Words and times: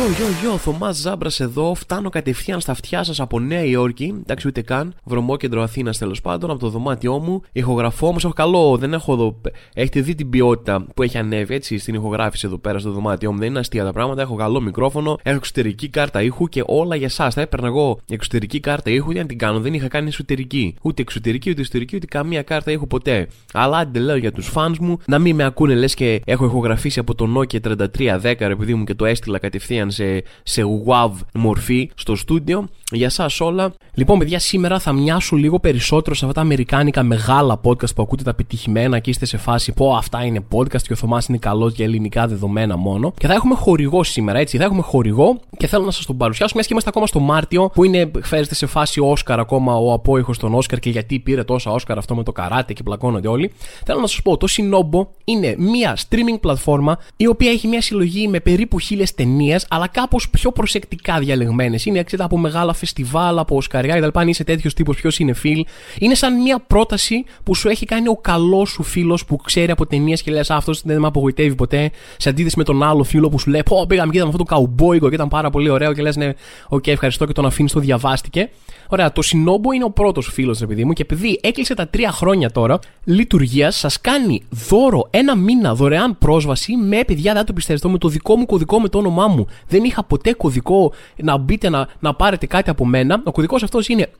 Γιο, 0.00 0.08
γιο, 0.08 0.26
γιο, 0.40 0.56
Θωμάς 0.56 0.96
Ζάμπρας 0.96 1.40
εδώ. 1.40 1.74
Φτάνω 1.74 2.08
κατευθείαν 2.08 2.60
στα 2.60 2.72
αυτιά 2.72 3.02
σας 3.04 3.20
από 3.20 3.40
Νέα 3.40 3.64
Υόρκη. 3.64 4.14
Εντάξει, 4.20 4.48
ούτε 4.48 4.62
καν. 4.62 4.94
Βρωμόκεντρο 5.04 5.62
Αθήνας 5.62 5.98
τέλος 5.98 6.20
πάντων, 6.20 6.50
από 6.50 6.58
το 6.58 6.68
δωμάτιό 6.68 7.18
μου. 7.18 7.42
Ηχογραφώ 7.52 8.06
όμως, 8.06 8.24
έχω 8.24 8.32
καλό. 8.32 8.76
Δεν 8.76 8.92
έχω 8.92 9.12
εδώ. 9.12 9.40
Έχετε 9.74 10.00
δει 10.00 10.14
την 10.14 10.30
ποιότητα 10.30 10.86
που 10.94 11.02
έχει 11.02 11.18
ανέβει 11.18 11.54
έτσι 11.54 11.78
στην 11.78 11.94
ηχογράφηση 11.94 12.46
εδώ 12.46 12.58
πέρα 12.58 12.78
στο 12.78 12.90
δωμάτιό 12.90 13.32
μου. 13.32 13.38
Δεν 13.38 13.48
είναι 13.48 13.58
αστεία 13.58 13.84
τα 13.84 13.92
πράγματα. 13.92 14.22
Έχω 14.22 14.34
καλό 14.34 14.60
μικρόφωνο. 14.60 15.18
Έχω 15.22 15.36
εξωτερική 15.36 15.88
κάρτα 15.88 16.22
ήχου 16.22 16.48
και 16.48 16.62
όλα 16.66 16.96
για 16.96 17.06
εσά. 17.06 17.30
Θα 17.30 17.40
έπαιρνα 17.40 17.66
εγώ 17.66 17.98
εξωτερική 18.10 18.60
κάρτα 18.60 18.90
ήχου 18.90 19.10
για 19.10 19.22
να 19.22 19.28
την 19.28 19.38
κάνω. 19.38 19.60
Δεν 19.60 19.74
είχα 19.74 19.88
κάνει 19.88 20.08
εσωτερική. 20.08 20.74
Ούτε 20.82 21.02
εξωτερική, 21.02 21.50
ούτε 21.50 21.60
εσωτερική, 21.60 21.96
ούτε 21.96 22.06
καμία 22.06 22.42
κάρτα 22.42 22.70
ήχου 22.70 22.86
ποτέ. 22.86 23.28
Αλλά 23.52 23.76
άντε 23.76 23.98
λέω 23.98 24.16
για 24.16 24.32
τους 24.32 24.48
φανς 24.48 24.78
μου 24.78 24.98
να 25.06 25.18
μην 25.18 25.34
με 25.34 25.44
ακούνε 25.44 25.74
λες 25.74 25.94
και 25.94 26.22
έχω 26.24 26.44
ηχογραφήσει 26.44 26.98
από 26.98 27.14
το 27.14 27.28
Nokia 27.38 27.60
3310 27.60 28.34
επειδή 28.38 28.74
μου 28.74 28.84
και 28.84 28.94
το 28.94 29.04
έστειλα 29.04 29.38
κατευθείαν 29.38 29.89
σε, 29.90 30.22
σε 30.42 30.62
WAV 30.86 31.10
μορφή 31.34 31.90
στο 31.94 32.16
στούντιο. 32.16 32.68
Για 32.90 33.06
εσάς 33.06 33.40
όλα. 33.40 33.72
Λοιπόν, 33.94 34.18
παιδιά, 34.18 34.38
σήμερα 34.38 34.78
θα 34.78 34.92
μοιάσουν 34.92 35.38
λίγο 35.38 35.58
περισσότερο 35.58 36.14
σε 36.14 36.24
αυτά 36.24 36.36
τα 36.36 36.46
αμερικάνικα 36.46 37.02
μεγάλα 37.02 37.60
podcast 37.64 37.94
που 37.94 38.02
ακούτε 38.02 38.22
τα 38.22 38.34
πετυχημένα 38.34 38.98
και 38.98 39.10
είστε 39.10 39.26
σε 39.26 39.36
φάση 39.36 39.72
πω 39.72 39.94
αυτά 39.94 40.24
είναι 40.24 40.40
podcast 40.54 40.82
και 40.82 40.92
ο 40.92 40.96
Θωμάς 40.96 41.26
είναι 41.26 41.38
καλός 41.38 41.72
για 41.72 41.84
ελληνικά 41.84 42.26
δεδομένα 42.26 42.76
μόνο. 42.76 43.12
Και 43.18 43.26
θα 43.26 43.32
έχουμε 43.32 43.54
χορηγό 43.54 44.04
σήμερα, 44.04 44.38
έτσι. 44.38 44.56
Θα 44.56 44.64
έχουμε 44.64 44.82
χορηγό 44.82 45.40
και 45.56 45.66
θέλω 45.66 45.84
να 45.84 45.90
σας 45.90 46.06
τον 46.06 46.16
παρουσιάσω, 46.16 46.52
μιας 46.54 46.66
και 46.66 46.72
είμαστε 46.72 46.90
ακόμα 46.90 47.06
στο 47.06 47.20
Μάρτιο, 47.20 47.70
που 47.74 47.84
είναι, 47.84 48.10
φέρεστε 48.22 48.54
σε 48.54 48.66
φάση 48.66 49.00
Όσκαρ 49.00 49.38
ακόμα 49.40 49.76
ο 49.76 49.92
απόϊχος 49.92 50.38
των 50.38 50.54
Όσκαρ 50.54 50.78
και 50.78 50.90
γιατί 50.90 51.18
πήρε 51.18 51.44
τόσα 51.44 51.70
Όσκαρ 51.70 51.98
αυτό 51.98 52.14
με 52.14 52.22
το 52.22 52.32
καράτε 52.32 52.72
και 52.72 52.82
πλακώνονται 52.82 53.28
όλοι. 53.28 53.52
Θέλω 53.84 54.00
να 54.00 54.06
σας 54.06 54.22
πω, 54.22 54.36
το 54.36 54.46
Sinobo 54.50 55.06
είναι 55.24 55.54
μια 55.58 55.96
streaming 55.96 56.40
πλατφόρμα 56.40 56.98
η 57.16 57.26
οποία 57.26 57.50
έχει 57.50 57.68
μια 57.68 57.80
συλλογή 57.80 58.28
με 58.28 58.40
περίπου 58.40 58.78
χίλιες 58.78 59.14
ταινίες, 59.14 59.66
αλλά 59.70 59.86
κάπως 59.88 60.30
πιο 60.30 60.52
προσεκτικά 60.52 61.18
διαλεγμένες. 61.18 61.84
Είναι 61.84 61.98
εξέτα 61.98 62.24
από 62.24 62.38
μεγάλα 62.38 62.72
φεστιβάλ, 62.80 63.38
από 63.38 63.56
Οσκαριά 63.56 64.00
κτλ. 64.00 64.18
Αν 64.18 64.28
είσαι 64.28 64.44
τέτοιος 64.44 64.74
τύπος, 64.74 64.96
ποιος 64.96 65.18
είναι 65.18 65.32
φίλ. 65.32 65.66
Είναι 65.98 66.14
σαν 66.14 66.40
μια 66.42 66.58
πρόταση 66.66 67.24
που 67.42 67.54
σου 67.54 67.68
έχει 67.68 67.86
κάνει 67.86 68.08
ο 68.08 68.16
καλός 68.16 68.70
σου 68.70 68.82
φίλος 68.82 69.24
που 69.24 69.36
ξέρει 69.36 69.70
από 69.70 69.86
ταινίες 69.86 70.22
και 70.22 70.30
λες 70.30 70.50
αυτός 70.50 70.82
δεν 70.84 71.00
με 71.00 71.06
απογοητεύει 71.06 71.54
ποτέ. 71.54 71.90
Σε 72.16 72.28
αντίθεση 72.28 72.54
με 72.58 72.64
τον 72.64 72.82
άλλο 72.82 73.02
φίλο 73.02 73.28
που 73.28 73.38
σου 73.38 73.50
λέει 73.50 73.62
Πω, 73.62 73.86
πήγαμε 73.88 74.10
και 74.10 74.16
είδαμε 74.16 74.32
αυτό 74.32 74.44
το 74.44 74.54
καουμπόικο 74.54 75.08
και 75.08 75.14
ήταν 75.14 75.28
πάρα 75.28 75.50
πολύ 75.50 75.70
ωραίο 75.70 75.92
και 75.92 76.02
λες 76.02 76.16
ναι, 76.16 76.32
OK, 76.68 76.82
okay, 76.84 76.88
ευχαριστώ 76.88 77.26
και 77.26 77.32
τον 77.32 77.46
αφήνεις, 77.46 77.72
το 77.72 77.80
διαβάστηκε. 77.80 78.50
Ωραία, 78.88 79.12
το 79.12 79.22
Cinobo 79.22 79.72
είναι 79.72 79.84
ο 79.84 79.90
πρώτος 79.90 80.30
φίλος, 80.32 80.58
παιδί 80.58 80.84
μου, 80.84 80.92
και 80.92 81.02
επειδή 81.02 81.38
έκλεισε 81.42 81.74
τα 81.74 81.88
τρία 81.88 82.10
χρόνια 82.10 82.50
τώρα 82.50 82.78
λειτουργίας, 83.04 83.76
σας 83.76 84.00
κάνει 84.00 84.42
δώρο 84.50 85.08
ένα 85.10 85.36
μήνα 85.36 85.74
δωρεάν 85.74 86.18
πρόσβαση 86.18 86.76
με 86.76 87.00
παιδιά, 87.06 87.34
δεν 87.34 87.44
το 87.44 87.52
πιστεύετε, 87.52 87.88
με 87.88 87.98
το 87.98 88.08
δικό 88.08 88.36
μου 88.36 88.46
κωδικό 88.46 88.80
με 88.80 88.88
το 88.88 88.98
όνομά 88.98 89.26
μου. 89.26 89.46
Δεν 89.68 89.84
είχα 89.84 90.04
ποτέ 90.04 90.32
κωδικό 90.32 90.92
να 91.16 91.36
μπείτε 91.36 91.68
να, 91.68 91.88
να 92.00 92.14
πάρετε 92.14 92.46
κάτι 92.46 92.69
από 92.70 92.86
μένα. 92.86 93.22
Ο 93.24 93.32
κωδικός 93.32 93.62
αυτός 93.62 93.88
είναι 93.88 94.10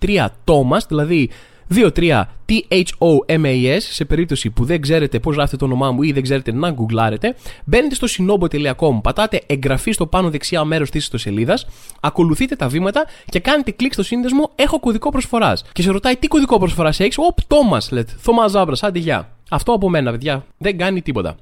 23 0.00 0.26
Thomas, 0.44 0.80
δηλαδή 0.88 1.30
2-3 1.74 2.22
T-H-O-M-A-S 2.48 3.78
σε 3.78 4.04
περίπτωση 4.04 4.50
που 4.50 4.64
δεν 4.64 4.80
ξέρετε 4.80 5.20
πώς 5.20 5.34
γράφεται 5.34 5.56
το 5.56 5.64
όνομά 5.64 5.90
μου 5.90 6.02
ή 6.02 6.12
δεν 6.12 6.22
ξέρετε 6.22 6.52
να 6.52 6.70
γκουγκλάρετε. 6.70 7.36
Μπαίνετε 7.64 7.94
στο 7.94 8.06
cinobo.com, 8.10 9.00
πατάτε 9.02 9.42
εγγραφή 9.46 9.90
στο 9.90 10.06
πάνω 10.06 10.30
δεξιά 10.30 10.64
μέρος 10.64 10.90
της 10.90 11.02
ιστοσελίδας, 11.02 11.66
ακολουθείτε 12.00 12.56
τα 12.56 12.68
βήματα 12.68 13.06
και 13.28 13.40
κάνετε 13.40 13.70
κλικ 13.70 13.92
στο 13.92 14.02
σύνδεσμο 14.02 14.50
Έχω 14.54 14.80
κωδικό 14.80 15.10
προσφοράς. 15.10 15.64
Και 15.72 15.82
σε 15.82 15.90
ρωτάει 15.90 16.16
τι 16.16 16.26
κωδικό 16.26 16.58
προσφοράς 16.58 17.00
έχεις, 17.00 17.18
Οπ, 17.18 17.38
Thomas, 17.48 17.88
λέτε. 17.90 18.12
Θωμά 18.18 18.46
Ζάμπρας, 18.46 18.82
άντε 18.82 18.98
γεια. 18.98 19.28
Αυτό 19.50 19.72
από 19.72 19.88
μένα, 19.88 20.10
παιδιά. 20.10 20.44
Δεν 20.58 20.78
κάνει 20.78 21.02
τίποτα. 21.02 21.36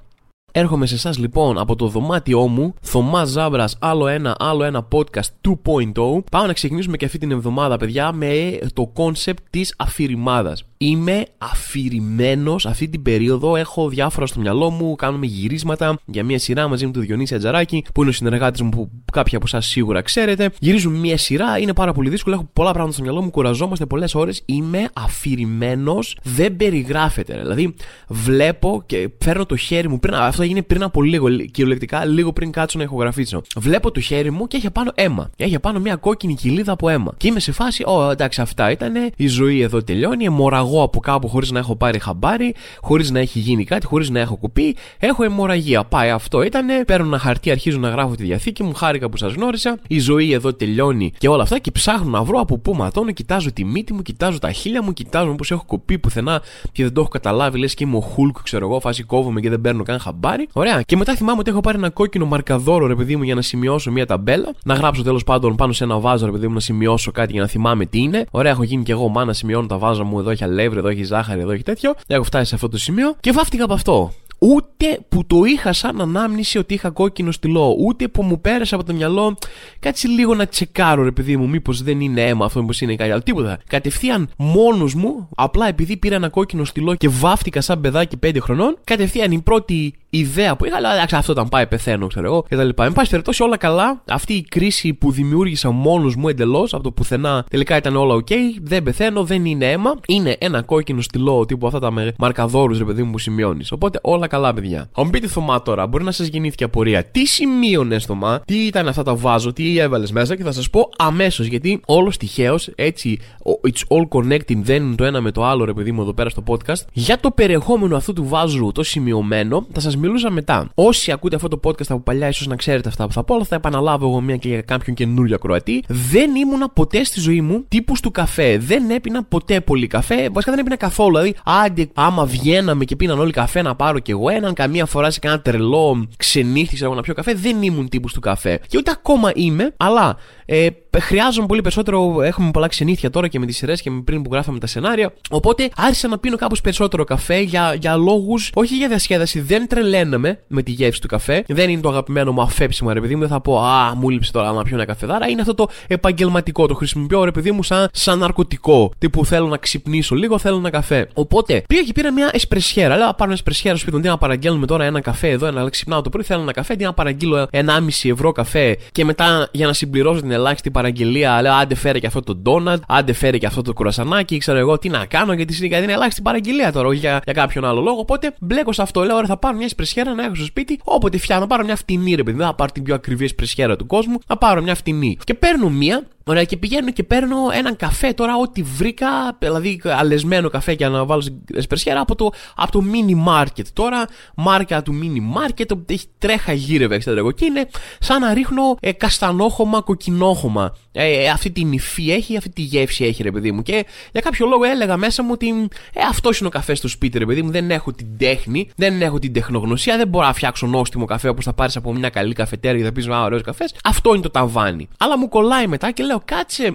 Έρχομαι 0.52 0.86
σε 0.86 0.94
εσάς 0.94 1.18
λοιπόν 1.18 1.58
από 1.58 1.76
το 1.76 1.86
δωμάτιό 1.86 2.46
μου, 2.46 2.74
Θωμάς 2.80 3.28
Ζάμπρας, 3.28 3.76
άλλο 3.80 4.06
ένα, 4.06 4.36
άλλο 4.38 4.64
ένα 4.64 4.88
podcast 4.92 5.48
2.0. 5.48 6.24
Πάμε 6.30 6.46
να 6.46 6.52
ξεκινήσουμε 6.52 6.96
και 6.96 7.04
αυτή 7.04 7.18
την 7.18 7.30
εβδομάδα, 7.30 7.76
παιδιά, 7.76 8.12
με 8.12 8.58
το 8.74 8.86
concept 8.86 9.44
της 9.50 9.74
αφηρημάδας. 9.78 10.64
Είμαι 10.82 11.24
αφηρημένος 11.38 12.66
αυτή 12.66 12.88
την 12.88 13.02
περίοδο. 13.02 13.56
Έχω 13.56 13.88
διάφορα 13.88 14.26
στο 14.26 14.40
μυαλό 14.40 14.70
μου. 14.70 14.94
Κάνουμε 14.94 15.26
γυρίσματα 15.26 15.98
για 16.04 16.24
μια 16.24 16.38
σειρά 16.38 16.68
μαζί 16.68 16.86
με 16.86 16.92
τον 16.92 17.02
Διονύση 17.02 17.34
Ατζαράκη, 17.34 17.84
που 17.94 18.00
είναι 18.00 18.10
ο 18.10 18.12
συνεργάτης 18.12 18.62
μου 18.62 18.68
που 18.68 18.90
κάποιοι 19.12 19.36
από 19.36 19.44
εσάς 19.46 19.66
σίγουρα 19.66 20.00
ξέρετε. 20.00 20.50
Γυρίζουμε 20.58 20.98
μια 20.98 21.16
σειρά, 21.16 21.58
είναι 21.58 21.72
πάρα 21.72 21.92
πολύ 21.92 22.08
δύσκολο. 22.08 22.34
Έχω 22.34 22.48
πολλά 22.52 22.70
πράγματα 22.70 22.92
στο 22.94 23.02
μυαλό 23.02 23.22
μου, 23.22 23.30
κουραζόμαστε 23.30 23.86
πολλές 23.86 24.14
ώρες. 24.14 24.42
Είμαι 24.46 24.88
αφηρημένος, 24.92 26.18
δεν 26.22 26.56
περιγράφεται. 26.56 27.38
Δηλαδή, 27.40 27.74
βλέπω 28.08 28.82
και 28.86 29.10
φέρνω 29.18 29.46
το 29.46 29.56
χέρι 29.56 29.88
μου 29.88 29.98
πριν. 29.98 30.14
Αυτό 30.40 30.52
έγινε 30.52 30.66
πριν 30.68 30.82
από 30.82 31.02
λίγο, 31.02 31.28
κυριολεκτικά, 31.30 32.04
λίγο 32.04 32.32
πριν 32.32 32.50
κάτσω 32.50 32.78
να 32.78 32.84
ηχογραφήσω. 32.84 33.42
Βλέπω 33.56 33.90
το 33.90 34.00
χέρι 34.00 34.30
μου 34.30 34.46
και 34.46 34.56
έχει 34.56 34.70
πάνω 34.70 34.92
αίμα. 34.94 35.30
Έχει 35.36 35.58
πάνω 35.58 35.80
μια 35.80 35.96
κόκκινη 35.96 36.34
κοιλίδα 36.34 36.72
από 36.72 36.88
αίμα. 36.88 37.14
Και 37.16 37.26
είμαι 37.28 37.40
σε 37.40 37.52
φάση, 37.52 37.84
Ω, 37.86 38.10
εντάξει, 38.10 38.40
αυτά 38.40 38.70
ήταν. 38.70 38.92
Η 39.16 39.26
ζωή 39.26 39.60
εδώ 39.60 39.82
τελειώνει. 39.82 40.24
Αιμορραγώ 40.24 40.82
από 40.82 41.00
κάπου 41.00 41.28
χωρίς 41.28 41.50
να 41.50 41.58
έχω 41.58 41.76
πάρει 41.76 41.98
χαμπάρι, 41.98 42.54
χωρίς 42.80 43.10
να 43.10 43.18
έχει 43.18 43.38
γίνει 43.38 43.64
κάτι, 43.64 43.86
χωρίς 43.86 44.10
να 44.10 44.20
έχω 44.20 44.36
κουπί. 44.36 44.76
Έχω 44.98 45.22
αιμορραγία. 45.22 45.84
Πάει 45.84 46.10
αυτό 46.10 46.42
ήταν. 46.42 46.66
Παίρνω 46.86 47.06
ένα 47.06 47.18
χαρτί, 47.18 47.50
αρχίζω 47.50 47.78
να 47.78 47.88
γράφω 47.88 48.14
τη 48.14 48.22
διαθήκη 48.22 48.62
μου. 48.62 48.74
Χάρηκα 48.74 49.08
που 49.08 49.16
σας 49.16 49.32
γνώρισα. 49.32 49.78
Η 49.88 49.98
ζωή 49.98 50.32
εδώ 50.32 50.54
τελειώνει 50.54 51.12
και 51.18 51.28
όλα 51.28 51.42
αυτά. 51.42 51.58
Και 51.58 51.70
ψάχνω 51.70 52.10
να 52.10 52.22
βρω 52.22 52.40
από 52.40 52.58
πού 52.58 52.74
ματώνω. 52.74 53.10
Κοιτάζω 53.10 53.52
τη 53.52 53.64
μύτη 53.64 53.92
μου, 53.92 54.02
κοιτάζω 54.02 54.38
τα 54.38 54.52
χείλια 54.52 54.82
μου, 54.82 54.92
κοιτάζω 54.92 55.34
πώ 55.34 55.54
έχω 55.54 55.64
κουπί 55.66 55.98
πουθενά 55.98 56.42
και 56.72 56.82
δεν 56.82 56.92
το 56.92 57.00
έχω 57.00 57.10
καταλάβει. 57.10 57.58
Λες 57.58 57.74
και 57.74 57.84
είμαι 57.84 57.96
ο 57.96 58.00
Χουλκ, 58.00 58.36
ξέρω 58.42 58.66
εγώ, 58.66 58.80
φάση 58.80 59.02
κόβομαι 59.02 59.40
και 59.40 59.48
δεν 59.50 59.60
παίρνω 59.60 59.82
καν 59.82 59.98
χαμπάρι. 59.98 60.29
Ωραία. 60.52 60.82
Και 60.82 60.96
μετά 60.96 61.14
θυμάμαι 61.14 61.38
ότι 61.38 61.50
έχω 61.50 61.60
πάρει 61.60 61.76
ένα 61.76 61.90
κόκκινο 61.90 62.26
μαρκαδόρο, 62.26 62.86
ρε 62.86 62.94
παιδί 62.94 63.16
μου, 63.16 63.22
για 63.22 63.34
να 63.34 63.42
σημειώσω 63.42 63.90
μια 63.90 64.06
ταμπέλα. 64.06 64.54
Να 64.64 64.74
γράψω 64.74 65.02
τέλος 65.02 65.24
πάντων 65.24 65.56
πάνω 65.56 65.72
σε 65.72 65.84
ένα 65.84 65.98
βάζο, 65.98 66.26
ρε 66.26 66.32
παιδί 66.32 66.48
μου, 66.48 66.54
να 66.54 66.60
σημειώσω 66.60 67.10
κάτι 67.10 67.32
για 67.32 67.40
να 67.40 67.46
θυμάμαι 67.46 67.86
τι 67.86 67.98
είναι. 67.98 68.26
Ωραία, 68.30 68.50
έχω 68.50 68.62
γίνει 68.62 68.82
και 68.82 68.92
εγώ 68.92 69.08
μάνα, 69.08 69.32
σημειώνω 69.32 69.66
τα 69.66 69.78
βάζα 69.78 70.04
μου. 70.04 70.18
Εδώ 70.18 70.30
έχει 70.30 70.44
αλεύρι, 70.44 70.78
εδώ 70.78 70.88
έχει 70.88 71.04
ζάχαρη, 71.04 71.40
εδώ 71.40 71.50
έχει 71.50 71.62
τέτοιο. 71.62 71.94
Έχω 72.06 72.22
φτάσει 72.22 72.48
σε 72.48 72.54
αυτό 72.54 72.68
το 72.68 72.78
σημείο 72.78 73.14
και 73.20 73.32
βάφτηκα 73.32 73.64
από 73.64 73.72
αυτό. 73.72 74.12
Ούτε 74.42 75.00
που 75.08 75.26
το 75.26 75.44
είχα 75.44 75.72
σαν 75.72 76.00
ανάμνηση 76.00 76.58
ότι 76.58 76.74
είχα 76.74 76.90
κόκκινο 76.90 77.32
στυλό, 77.32 77.76
ούτε 77.78 78.08
που 78.08 78.22
μου 78.22 78.40
πέρασε 78.40 78.74
από 78.74 78.84
το 78.84 78.92
μυαλό 78.92 79.36
κάτσε 79.78 80.08
λίγο 80.08 80.34
να 80.34 80.46
τσεκάρω, 80.46 81.02
ρε 81.02 81.10
παιδί 81.10 81.36
μου, 81.36 81.48
μήπως 81.48 81.82
δεν 81.82 82.00
είναι 82.00 82.26
αίμα 82.26 82.44
αυτό, 82.44 82.60
μήπως 82.60 82.80
είναι 82.80 82.96
κάτι 82.96 83.10
άλλο. 83.10 83.22
Τίποτα. 83.22 83.58
Κατευθείαν 83.68 84.28
μόνος 84.36 84.94
μου, 84.94 85.28
απλά 85.36 85.68
επειδή 85.68 85.96
πήρα 85.96 86.14
ένα 86.14 86.28
κόκκινο 86.28 86.64
στυλό 86.64 86.94
και 86.94 87.08
βάφτηκα 87.08 87.60
σαν 87.60 87.80
παιδάκι 87.80 88.16
5 88.26 88.36
χρονών, 88.40 88.76
κατευθείαν 88.84 89.32
η 89.32 89.40
πρώτη 89.40 89.94
ιδέα 90.10 90.56
που 90.56 90.64
είχα, 90.64 90.76
αλλά 90.76 90.94
εντάξει, 90.94 91.16
αυτό 91.16 91.32
ήταν 91.32 91.48
πάει, 91.48 91.66
πεθαίνω, 91.66 92.06
ξέρω 92.06 92.26
εγώ 92.26 92.42
κτλ. 92.42 92.82
Εν 92.82 92.92
πάση 92.92 93.10
περιπτώσει, 93.10 93.42
όλα 93.42 93.56
καλά. 93.56 94.02
Αυτή 94.08 94.32
η 94.32 94.42
κρίση 94.42 94.94
που 94.94 95.12
δημιούργησα 95.12 95.70
μόνος 95.70 96.16
μου 96.16 96.28
εντελώς 96.28 96.74
από 96.74 96.82
το 96.82 96.90
πουθενά 96.92 97.44
τελικά 97.50 97.76
ήταν 97.76 97.96
όλα 97.96 98.14
ok. 98.14 98.32
Δεν 98.62 98.82
πεθαίνω, 98.82 99.24
δεν 99.24 99.44
είναι 99.44 99.70
αίμα. 99.70 99.94
Είναι 100.06 100.36
ένα 100.40 100.62
κόκκινο 100.62 101.00
στυλό 101.00 101.44
τύπου 101.46 101.66
αυτά 101.66 101.78
τα 101.78 101.92
μαρκαδόρους, 102.18 102.78
ρε 102.78 102.84
παιδί 102.84 103.02
μου, 103.02 103.10
που 103.10 103.18
σημειώνεις. 103.18 103.72
Οπότε 103.72 103.98
όλα 104.02 104.26
καλά, 104.26 104.54
παιδιά. 104.54 104.78
Αν 104.78 105.04
μου 105.04 105.10
πείτε 105.10 105.26
Θωμά 105.26 105.62
τώρα, 105.62 105.86
μπορεί 105.86 106.04
να 106.04 106.12
σας 106.12 106.26
γεννήθηκε 106.26 106.64
απορία. 106.64 107.04
Τι 107.04 107.26
σημείωνε, 107.26 107.98
Θωμά, 107.98 108.40
τι 108.44 108.66
ήταν 108.66 108.88
αυτά 108.88 109.02
τα 109.02 109.14
βάζω, 109.14 109.52
τι 109.52 109.78
έβαλες 109.78 110.12
μέσα 110.12 110.36
και 110.36 110.42
θα 110.42 110.52
σας 110.52 110.70
πω 110.70 110.88
αμέσως 110.98 111.46
γιατί 111.46 111.80
όλος 111.86 112.16
τυχαίως 112.16 112.70
έτσι, 112.74 113.18
it's 113.44 113.96
all 113.96 114.08
connecting, 114.18 114.56
δεν 114.62 114.82
είναι 114.82 114.94
το 114.94 115.04
ένα 115.04 115.20
με 115.20 115.30
το 115.30 115.44
άλλο, 115.44 115.64
ρε 115.64 115.72
παιδί 115.72 115.92
μου, 115.92 116.00
εδώ 116.02 116.12
πέρα 116.12 116.28
στο 116.28 116.42
podcast. 116.46 116.82
Για 116.92 117.20
το 117.20 117.30
περιεχόμενο 117.30 117.96
αυτού 117.96 118.12
του 118.12 118.24
βάζου 118.28 118.70
το 118.74 118.82
σημειωμένο, 118.82 119.66
θα 119.72 119.80
σας 119.80 119.96
μιλούσα 120.00 120.30
μετά. 120.30 120.68
Όσοι 120.74 121.12
ακούτε 121.12 121.36
αυτό 121.36 121.48
το 121.48 121.60
podcast 121.64 121.88
από 121.88 122.00
παλιά, 122.00 122.28
ίσως 122.28 122.46
να 122.46 122.56
ξέρετε 122.56 122.88
αυτά 122.88 123.06
που 123.06 123.12
θα 123.12 123.24
πω, 123.24 123.34
αλλά 123.34 123.44
θα 123.44 123.54
επαναλάβω 123.54 124.06
εγώ 124.08 124.20
μια 124.20 124.36
και 124.36 124.48
για 124.48 124.62
κάποιον 124.62 124.96
καινούριο 124.96 125.34
ακροατή. 125.34 125.84
Δεν 125.88 126.34
ήμουνα 126.34 126.68
ποτέ 126.68 127.04
στη 127.04 127.20
ζωή 127.20 127.40
μου 127.40 127.64
τύπους 127.68 128.00
του 128.00 128.10
καφέ. 128.10 128.58
Δεν 128.58 128.90
έπινα 128.90 129.24
ποτέ 129.24 129.60
πολύ 129.60 129.86
καφέ. 129.86 130.28
Βασικά 130.32 130.50
δεν 130.50 130.60
έπινα 130.60 130.76
καθόλου. 130.76 131.10
Δηλαδή, 131.10 131.34
άντε, 131.44 131.88
άμα 131.94 132.24
βγαίναμε 132.24 132.84
και 132.84 132.96
πίναν 132.96 133.18
όλοι 133.18 133.32
καφέ 133.32 133.62
να 133.62 133.74
πάρω 133.74 133.98
κι 133.98 134.10
εγώ 134.10 134.28
έναν, 134.28 134.54
καμία 134.54 134.86
φορά 134.86 135.10
σε 135.10 135.18
κανένα 135.18 135.42
τρελό 135.42 136.08
ξενύχτη, 136.16 136.74
ξέρω 136.74 136.94
να 136.94 137.02
πιω 137.02 137.14
καφέ. 137.14 137.34
Δεν 137.34 137.62
ήμουν 137.62 137.88
τύπος 137.88 138.12
του 138.12 138.20
καφέ. 138.20 138.60
Και 138.66 138.78
ούτε 138.78 138.90
ακόμα 138.90 139.30
είμαι, 139.34 139.74
αλλά 139.76 140.16
Ε, 140.52 140.68
χρειάζομαι 140.98 141.46
πολύ 141.46 141.60
περισσότερο. 141.60 142.22
Έχουμε 142.22 142.50
πολλά 142.50 142.66
ξενύχια 142.66 143.10
τώρα 143.10 143.28
και 143.28 143.38
με 143.38 143.46
τις 143.46 143.56
σειρές 143.56 143.82
και 143.82 143.90
πριν 144.04 144.22
που 144.22 144.32
γράφαμε 144.32 144.58
τα 144.58 144.66
σενάρια. 144.66 145.12
Οπότε 145.30 145.68
άρχισα 145.76 146.08
να 146.08 146.18
πίνω 146.18 146.36
κάπως 146.36 146.60
περισσότερο 146.60 147.04
καφέ 147.04 147.40
για, 147.40 147.74
για 147.80 147.96
λόγους, 147.96 148.50
όχι 148.54 148.76
για 148.76 148.88
διασκέδαση. 148.88 149.40
Δεν 149.40 149.68
τρελαίνομαι 149.68 150.40
με 150.46 150.62
τη 150.62 150.70
γεύση 150.70 151.00
του 151.00 151.08
καφέ. 151.08 151.44
Δεν 151.48 151.70
είναι 151.70 151.80
το 151.80 151.88
αγαπημένο 151.88 152.32
μου 152.32 152.42
αφέψιμο, 152.42 152.92
ρε 152.92 153.00
παιδί 153.00 153.14
μου. 153.14 153.20
Δεν 153.20 153.28
θα 153.28 153.40
πω 153.40 153.60
Α, 153.60 153.94
μου 153.94 154.08
λείψει 154.08 154.32
τώρα 154.32 154.52
να 154.52 154.62
πιω 154.62 154.76
ένα 154.76 154.84
καφεδάρα. 154.84 155.28
Είναι 155.28 155.40
αυτό 155.40 155.54
το 155.54 155.68
επαγγελματικό. 155.86 156.66
Το 156.66 156.74
χρησιμοποιώ, 156.74 157.24
ρε 157.24 157.30
παιδί 157.30 157.52
μου, 157.52 157.62
σαν, 157.62 157.88
σαν 157.92 158.18
ναρκωτικό. 158.18 158.92
Τύπου 158.98 159.26
θέλω 159.26 159.46
να 159.46 159.56
ξυπνήσω 159.56 160.14
λίγο, 160.14 160.38
θέλω 160.38 160.56
ένα 160.56 160.70
καφέ. 160.70 161.08
Οπότε 161.14 161.62
πήγα 161.68 161.82
και 161.82 161.92
πήρα 161.92 162.12
μια 162.12 162.30
εσπρεσιέρα. 162.32 162.96
Λέω, 162.96 163.06
πάρω 163.06 163.24
μια 163.24 163.34
εσπρεσιέρα 163.34 163.76
σπίτι 163.76 163.96
μου, 163.96 164.02
τι 164.02 164.08
να 164.08 164.18
παραγγέλνουμε 164.18 164.66
τώρα 164.66 164.84
ένα 164.84 165.00
καφέ 165.00 165.28
εδώ, 165.28 165.46
ένα 165.46 165.70
ξυπνάω 165.70 166.00
το 166.00 166.10
πρωί, 166.10 166.24
θέλω 166.24 166.42
ένα 166.42 166.52
καφέ, 166.52 166.76
τι 166.76 166.84
να 166.84 166.92
παραγγείλω 166.92 167.48
1,5 167.52 168.10
ευρώ 168.10 168.32
καφέ 168.32 168.76
και 168.92 169.04
μετά 169.04 169.48
για 169.52 169.66
να 169.66 169.72
συμπληρώσω 169.72 170.20
την 170.20 170.30
ελάχιστη 170.40 170.70
παραγγελία, 170.70 171.42
λέω, 171.42 171.52
άντε 171.52 171.74
φέρε 171.74 171.98
και 171.98 172.06
αυτό 172.06 172.20
το 172.20 172.34
ντόνατ, 172.34 172.82
άντε 172.88 173.12
φέρε 173.12 173.38
και 173.38 173.46
αυτό 173.46 173.62
το 173.62 173.72
κρουασανάκι, 173.72 174.38
ξέρω 174.38 174.58
εγώ 174.58 174.78
τι 174.78 174.88
να 174.88 175.06
κάνω 175.06 175.32
γιατί 175.32 175.66
είναι 175.66 175.92
ελάχιστη 175.92 176.22
παραγγελία 176.22 176.72
τώρα, 176.72 176.88
όχι 176.88 176.98
για, 176.98 177.20
για 177.24 177.32
κάποιον 177.32 177.64
άλλο 177.64 177.80
λόγο. 177.80 177.98
Οπότε 177.98 178.34
μπλέκω 178.40 178.72
σε 178.72 178.82
αυτό, 178.82 179.04
λέω, 179.04 179.16
ωραία, 179.16 179.28
θα 179.28 179.36
πάρω 179.36 179.56
μια 179.56 179.66
εσπρεσιέρα 179.66 180.14
να 180.14 180.24
έχω 180.24 180.34
στο 180.34 180.44
σπίτι, 180.44 180.80
όποτε 180.84 181.18
φτιάχνω, 181.18 181.46
πάρω 181.46 181.64
μια 181.64 181.76
φτηνή 181.76 182.14
ρε 182.14 182.22
παιδί, 182.22 182.36
δεν 182.36 182.46
θα 182.46 182.54
πάρω 182.54 182.70
την 182.72 182.82
πιο 182.82 182.94
ακριβή 182.94 183.24
εσπρεσιέρα 183.24 183.76
του 183.76 183.86
κόσμου, 183.86 184.18
θα 184.26 184.38
πάρω 184.38 184.62
μια 184.62 184.74
φτηνή. 184.74 185.18
Και 185.24 185.34
παίρνω 185.34 185.68
μία 185.68 186.02
Ωραία, 186.30 186.44
και 186.44 186.56
πηγαίνω 186.56 186.90
και 186.90 187.02
παίρνω 187.02 187.36
έναν 187.52 187.76
καφέ 187.76 188.12
τώρα, 188.12 188.36
ό,τι 188.36 188.62
βρήκα, 188.62 189.06
δηλαδή 189.38 189.80
αλεσμένο 189.84 190.48
καφέ 190.48 190.72
για 190.72 190.88
να 190.88 191.04
βάλω 191.04 191.20
στην 191.20 191.34
εσπρεσιέρα 191.54 192.00
από 192.00 192.14
το, 192.14 192.30
από 192.56 192.72
το 192.72 192.84
mini 192.92 193.28
market. 193.28 193.64
Τώρα, 193.72 194.06
μάρκα 194.34 194.82
του 194.82 195.00
mini 195.02 195.40
market, 195.40 195.78
έχει 195.86 196.06
τρέχα 196.18 196.52
γύρευε, 196.52 196.98
ξέρω 196.98 197.18
εγώ, 197.18 197.30
και 197.30 197.44
είναι 197.44 197.68
σαν 197.98 198.20
να 198.20 198.34
ρίχνω 198.34 198.76
ε, 198.80 198.92
καστανόχωμα, 198.92 199.80
κοκκινόχωμα. 199.80 200.76
Ε, 200.92 201.22
ε, 201.22 201.28
αυτή 201.28 201.50
την 201.50 201.72
υφή 201.72 202.10
έχει, 202.10 202.36
αυτή 202.36 202.50
τη 202.50 202.62
γεύση 202.62 203.04
έχει, 203.04 203.22
ρε 203.22 203.30
παιδί 203.30 203.52
μου. 203.52 203.62
Και 203.62 203.86
για 204.12 204.20
κάποιο 204.20 204.46
λόγο 204.46 204.64
έλεγα 204.64 204.96
μέσα 204.96 205.22
μου 205.22 205.30
ότι 205.32 205.48
ε, 205.92 206.00
αυτός 206.10 206.38
είναι 206.38 206.48
ο 206.48 206.50
καφές 206.50 206.78
στο 206.78 206.88
σπίτι, 206.88 207.18
ρε 207.18 207.26
παιδί 207.26 207.42
μου. 207.42 207.50
Δεν 207.50 207.70
έχω 207.70 207.92
την 207.92 208.06
τέχνη, 208.18 208.68
δεν 208.76 209.02
έχω 209.02 209.18
την 209.18 209.32
τεχνογνωσία, 209.32 209.96
δεν 209.96 210.08
μπορώ 210.08 210.26
να 210.26 210.32
φτιάξω 210.32 210.66
νόστιμο 210.66 211.04
καφέ 211.04 211.28
όπως 211.28 211.44
θα 211.44 211.52
πάρεις 211.52 211.76
από 211.76 211.92
μια 211.92 212.08
καλή 212.08 212.34
καφετέρια 212.34 212.78
και 212.78 212.84
θα 212.84 212.92
πεις 212.92 213.08
Α, 213.08 213.22
ωραίος 213.22 213.42
καφές. 213.42 213.74
Αυτό 213.84 214.12
είναι 214.12 214.22
το 214.22 214.30
ταβάνι. 214.30 214.88
Αλλά 214.98 215.18
μου 215.18 215.28
κολλάει 215.28 215.66
μετά 215.66 215.90
και 215.90 216.02
λέω, 216.02 216.19
κάτσε, 216.24 216.74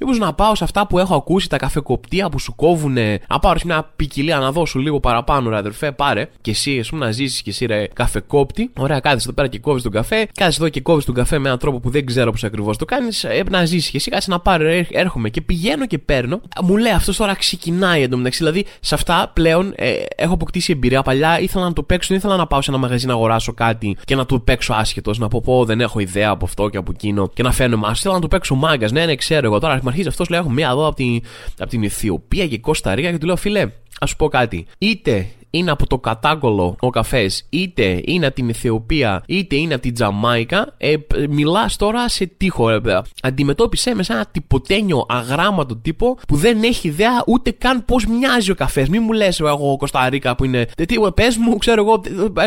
μήπως 0.00 0.18
να 0.18 0.32
πάω 0.32 0.54
σε 0.54 0.64
αυτά 0.64 0.86
που 0.86 0.98
έχω 0.98 1.14
ακούσει, 1.14 1.48
τα 1.48 1.56
καφεκοπτία 1.56 2.28
που 2.28 2.38
σου 2.38 2.54
κόβουνε, 2.54 3.20
να 3.28 3.38
πάρεις 3.38 3.64
μια 3.64 3.90
ποικιλία 3.96 4.38
να 4.38 4.52
δώσω 4.52 4.78
λίγο 4.78 5.00
παραπάνω, 5.00 5.50
ρε 5.50 5.56
αδερφέ, 5.56 5.92
πάρε. 5.92 6.28
Και 6.40 6.50
εσύ, 6.50 6.78
ας 6.78 6.90
να 6.92 7.10
ζήσεις 7.10 7.42
και 7.42 7.50
εσύ, 7.50 7.66
ρε 7.66 7.86
καφεκόπτη. 7.92 8.70
Ωραία, 8.76 9.00
κάθεσαι 9.00 9.24
εδώ 9.24 9.32
πέρα 9.32 9.48
και 9.48 9.58
κόβεις 9.58 9.82
τον 9.82 9.92
καφέ. 9.92 10.28
Κάθεσαι 10.34 10.60
εδώ 10.60 10.68
και 10.68 10.80
κόβεις 10.80 11.04
τον 11.04 11.14
καφέ 11.14 11.38
με 11.38 11.46
έναν 11.46 11.58
τρόπο 11.58 11.80
που 11.80 11.90
δεν 11.90 12.06
ξέρω 12.06 12.30
πώς 12.30 12.44
ακριβώς 12.44 12.78
το 12.78 12.84
κάνεις. 12.84 13.24
Ε, 13.24 13.42
να 13.50 13.64
ζήσεις 13.64 13.90
και 13.90 13.96
εσύ, 13.96 14.10
κάτσε 14.10 14.30
να 14.30 14.40
πάρει, 14.40 14.86
έρχομαι 14.90 15.28
και 15.28 15.40
πηγαίνω 15.40 15.86
και 15.86 15.98
παίρνω. 15.98 16.40
Μου 16.62 16.76
λέει 16.76 16.92
αυτός 16.92 17.16
τώρα 17.16 17.34
ξεκινάει 17.34 18.02
εντωμεταξύ. 18.02 18.38
Δηλαδή 18.38 18.64
σε 18.80 18.94
αυτά 18.94 19.30
πλέον 19.32 19.72
ε, 19.76 19.92
έχω 20.16 20.34
αποκτήσει 20.34 20.72
εμπειρία. 20.72 21.02
Παλιά 21.02 21.40
ήθελα 21.40 21.64
να 21.64 21.72
το 21.72 21.82
παίξω, 21.82 22.08
δεν 22.08 22.18
ήθελα 22.18 22.36
να 22.36 22.46
πάω 22.46 22.62
σε 22.62 22.70
ένα 22.70 22.80
μαγαζί 22.80 23.06
να 23.06 23.12
αγοράσω 23.12 23.52
κάτι 23.52 23.96
και 24.04 24.16
να 24.16 24.26
το 24.26 24.38
παίξω 24.38 24.72
άσχετος. 24.72 25.18
Να 25.18 25.28
πω 25.28 25.40
πω 25.44 25.64
δεν 25.64 25.80
έχω 25.80 25.98
ιδέα 25.98 26.30
από 26.30 26.44
αυτό 26.44 26.68
και 26.68 26.76
από 26.76 26.92
εκείνο 26.94 27.28
και 27.34 27.42
να 27.42 27.52
φαίνομαι 27.52 27.86
άσχετος. 27.86 28.14
να 28.14 28.20
το 28.20 28.28
παίξω 28.28 28.54
μάγκα. 28.54 28.85
Ναι, 28.92 29.06
ναι, 29.06 29.14
ξέρω 29.14 29.46
εγώ. 29.46 29.58
Τώρα 29.58 29.74
μου 29.74 29.88
αρχίζει 29.88 30.08
αυτός, 30.08 30.28
λέω: 30.28 30.40
Έχω 30.40 30.50
μία 30.50 30.68
εδώ 30.68 30.86
από 30.86 30.96
την, 30.96 31.22
από 31.58 31.70
την 31.70 31.84
Αιθιοπία 31.84 32.46
και 32.46 32.58
Κώστα 32.58 32.94
Ρίγα 32.94 33.10
και 33.10 33.18
του 33.18 33.26
λέω: 33.26 33.36
Φίλε, 33.36 33.70
ας 34.00 34.10
σου 34.10 34.16
πω 34.16 34.28
κάτι. 34.28 34.66
Είτε 34.78 35.26
είναι 35.56 35.70
από 35.70 35.86
το 35.86 35.98
κατάγκολο 35.98 36.76
ο 36.80 36.90
καφές, 36.90 37.46
είτε 37.48 38.00
είναι 38.04 38.26
από 38.26 38.34
την 38.34 38.48
Αιθιοπία, 38.48 39.22
είτε 39.26 39.56
είναι 39.56 39.74
από 39.74 39.82
την 39.82 39.94
Τζαμάικα, 39.94 40.74
ε, 40.76 40.94
μιλάς 41.28 41.76
τώρα 41.76 42.08
σε 42.08 42.26
τείχο, 42.36 42.68
ρε 42.68 42.80
παιδιά. 42.80 43.04
Αντιμετώπισε 43.22 43.94
με 43.94 44.02
σαν 44.02 44.16
ένα 44.16 44.26
τυποτένιο 44.26 45.06
αγράμματο 45.08 45.76
τύπο 45.76 46.18
που 46.28 46.36
δεν 46.36 46.62
έχει 46.62 46.88
ιδέα 46.88 47.22
ούτε 47.26 47.50
καν 47.50 47.84
πώς 47.84 48.06
μοιάζει 48.06 48.50
ο 48.50 48.54
καφές. 48.54 48.88
Μην 48.88 49.02
μου 49.04 49.12
λες, 49.12 49.40
εγώ 49.40 49.76
Κωνσταντίνα 49.76 50.34
που 50.34 50.44
είναι. 50.44 50.66
Τι, 50.86 50.94
πες 51.14 51.36
μου, 51.36 51.56
ξέρω 51.56 51.82
εγώ, 51.82 52.02